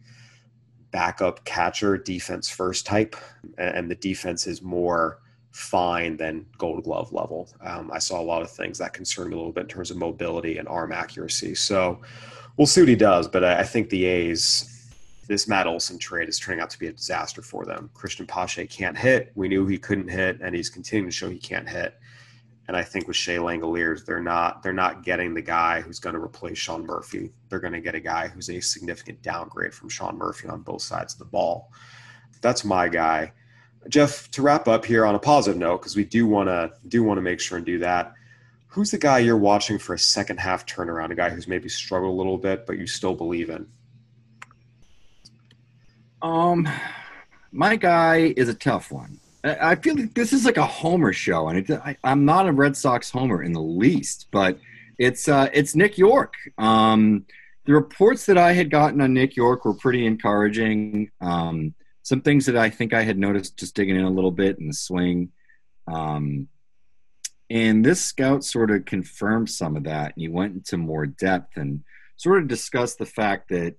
[0.90, 3.16] backup catcher, defense first type,
[3.58, 5.20] and the defense is more
[5.52, 7.48] fine than gold glove level.
[7.60, 9.90] Um, I saw a lot of things that concerned me a little bit in terms
[9.90, 11.54] of mobility and arm accuracy.
[11.54, 12.00] So
[12.56, 14.90] we'll see what he does, but I, think the A's,
[15.26, 17.90] this Matt Olson trade is turning out to be a disaster for them.
[17.94, 19.32] Christian Pache can't hit.
[19.34, 21.98] We knew he couldn't hit, and he's continuing to show he can't hit.
[22.68, 26.14] And I think with Shea Langeliers, they're not they're not getting the guy who's going
[26.14, 27.32] to replace Sean Murphy.
[27.48, 30.82] They're going to get a guy who's a significant downgrade from Sean Murphy on both
[30.82, 31.72] sides of the ball.
[32.40, 33.32] That's my guy.
[33.88, 37.02] Geoff, to wrap up here on a positive note, because we do want to do
[37.02, 38.14] want to make sure and do that.
[38.68, 41.10] Who's the guy you're watching for a second half turnaround?
[41.10, 43.66] A guy who's maybe struggled a little bit, but you still believe in.
[46.22, 46.68] Um,
[47.52, 49.18] my guy is a tough one.
[49.42, 52.52] I feel like this is like a homer show, and it, I, am not a
[52.52, 54.58] Red Sox homer in the least, but
[54.98, 56.34] it's uh, it's Nick Yorke.
[56.58, 57.24] Um,
[57.64, 61.10] the reports that I had gotten on Nick Yorke were pretty encouraging.
[61.22, 61.74] Um,
[62.10, 64.66] some things that I think I had noticed just digging in a little bit in
[64.66, 65.30] the swing.
[65.86, 66.48] Um,
[67.48, 71.56] and this scout sort of confirmed some of that, and he went into more depth
[71.56, 71.84] and
[72.16, 73.76] sort of discussed the fact that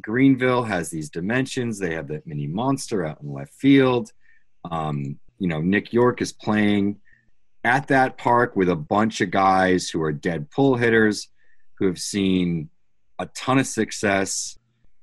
[0.00, 1.80] Greenville has these dimensions.
[1.80, 4.12] They have that mini monster out in left field.
[4.70, 7.00] Um, you know, Nick Yorke is playing
[7.64, 11.30] at that park with a bunch of guys who are dead pull hitters
[11.80, 12.70] who have seen
[13.18, 14.56] a ton of success,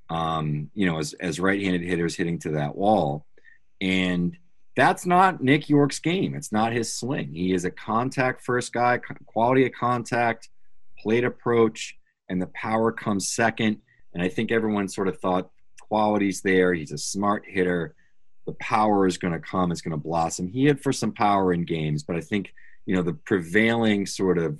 [0.09, 3.25] um, you know, as, as right handed hitters hitting to that wall.
[3.81, 4.37] And
[4.75, 6.35] that's not Nick Yorke's game.
[6.35, 7.33] It's not his swing.
[7.33, 10.49] He is a contact first guy, quality of contact,
[10.97, 11.97] plate approach,
[12.29, 13.77] and the power comes second.
[14.13, 15.49] And I think everyone sort of thought
[15.81, 16.73] quality's there.
[16.73, 17.95] He's a smart hitter
[18.45, 19.71] the power is going to come.
[19.71, 20.47] It's going to blossom.
[20.47, 22.51] He had for some power in games, but I think
[22.89, 24.59] you know, the prevailing sort of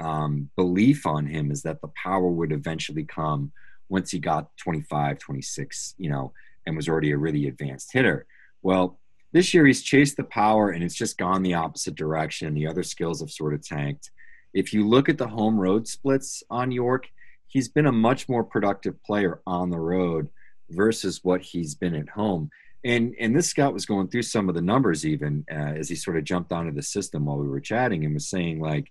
[0.00, 3.52] um, belief on him is that the power would eventually come
[3.90, 6.32] once he got 25, 26, you know,
[6.66, 8.26] and was already a really advanced hitter.
[8.62, 8.98] Well,
[9.32, 12.54] this year he's chased the power and it's just gone the opposite direction.
[12.54, 14.10] The other skills have sort of tanked.
[14.54, 17.08] If you look at the home road splits on Yorke,
[17.46, 20.28] he's been a much more productive player on the road
[20.70, 22.50] versus what he's been at home.
[22.82, 25.94] And and this scout was going through some of the numbers even uh, as he
[25.94, 28.90] sort of jumped onto the system while we were chatting and was saying like,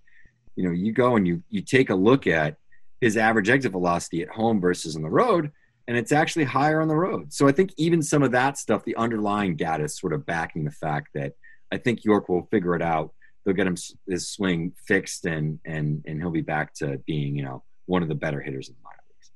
[0.55, 2.57] you know, you go and you you take a look at
[3.01, 5.51] his average exit velocity at home versus on the road,
[5.87, 7.33] and it's actually higher on the road.
[7.33, 10.63] So I think even some of that stuff, the underlying data is sort of backing
[10.63, 11.33] the fact that
[11.71, 13.13] I think Yorke will figure it out.
[13.43, 13.77] They'll get him
[14.07, 18.09] his swing fixed, and and and he'll be back to being you know one of
[18.09, 19.31] the better hitters in the minor leagues.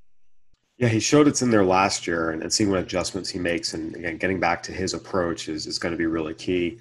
[0.78, 3.74] Yeah, he showed it's in there last year, and, and seeing what adjustments he makes,
[3.74, 6.80] and again, getting back to his approach is, is going to be really key.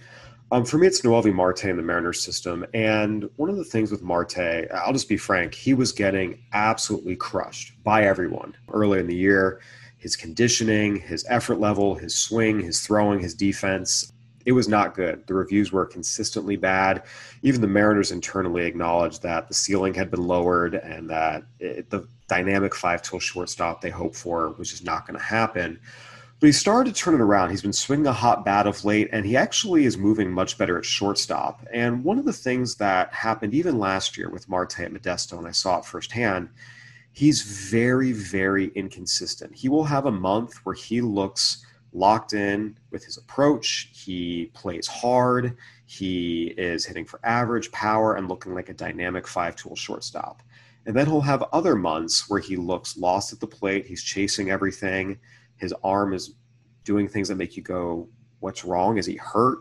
[0.53, 2.67] Um, for me, it's Noelvi Marte in the Mariners system.
[2.75, 7.17] And one of the things with Marte, I'll just be frank, he was getting absolutely
[7.17, 9.63] crushed by everyone early in the year.
[9.97, 14.13] His conditioning, his effort level, his swing, his throwing, his defense,
[14.45, 15.27] it was not good.
[15.27, 17.05] The reviews were consistently bad.
[17.41, 22.07] Even the Mariners internally acknowledged that the ceiling had been lowered and that it, the
[22.29, 25.81] dynamic five tool shortstop they hoped for was just not going to happen.
[26.43, 27.51] But he started to turn it around.
[27.51, 30.77] He's been swinging a hot bat of late, and he actually is moving much better
[30.77, 31.65] at shortstop.
[31.73, 35.47] And one of the things that happened even last year with Marte at Modesto, and
[35.47, 36.49] I saw it firsthand,
[37.13, 39.55] he's very, very inconsistent.
[39.55, 43.91] He will have a month where he looks locked in with his approach.
[43.93, 45.57] He plays hard.
[45.87, 50.43] He is hitting for average power and looking like a dynamic five tool shortstop.
[50.87, 53.87] And then he'll have other months where he looks lost at the plate.
[53.87, 55.21] He's chasing everything
[55.63, 56.35] his arm is
[56.83, 58.09] doing things that make you go,
[58.41, 58.99] what's wrong?
[58.99, 59.61] Is he hurt?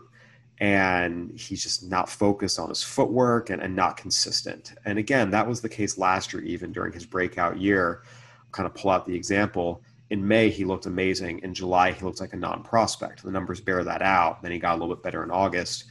[0.58, 4.72] And he's just not focused on his footwork and, and not consistent.
[4.84, 8.02] And again, that was the case last year, even during his breakout year.
[8.50, 9.84] Kind of pull out the example.
[10.10, 11.38] In May, he looked amazing.
[11.44, 13.22] In July, he looked like a non prospect.
[13.22, 14.42] The numbers bear that out.
[14.42, 15.84] Then he got a little bit better in August.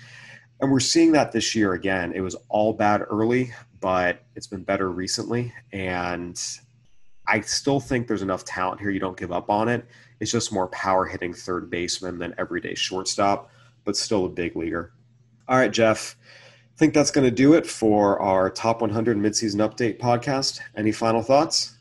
[0.59, 2.12] And we're seeing that this year again.
[2.14, 5.53] It was all bad early, but it's been better recently.
[5.72, 6.38] And
[7.28, 8.90] I still think there's enough talent here.
[8.90, 9.86] You don't give up on it.
[10.20, 13.50] It's just more power hitting third baseman than everyday shortstop,
[13.86, 14.94] but still a big leaguer.
[15.48, 16.16] All right, Geoff.
[16.76, 20.60] I think that's going to do it for our top 100 midseason update podcast.
[20.76, 21.78] Any final thoughts?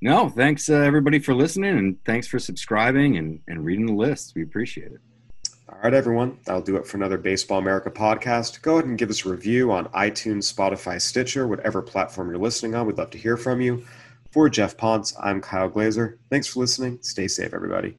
[0.00, 4.32] No, thanks uh, everybody for listening and thanks for subscribing and, and reading the list.
[4.36, 5.00] We appreciate it.
[5.68, 6.38] All right, everyone.
[6.44, 8.62] That'll do it for another Baseball America podcast.
[8.62, 12.74] Go ahead and give us a review on iTunes, Spotify, Stitcher, whatever platform you're listening
[12.74, 12.86] on.
[12.86, 13.84] We'd love to hear from you.
[14.38, 16.20] For Geoff Pontes, I'm Kyle Glaser.
[16.30, 17.00] Thanks for listening.
[17.02, 17.96] Stay safe, everybody.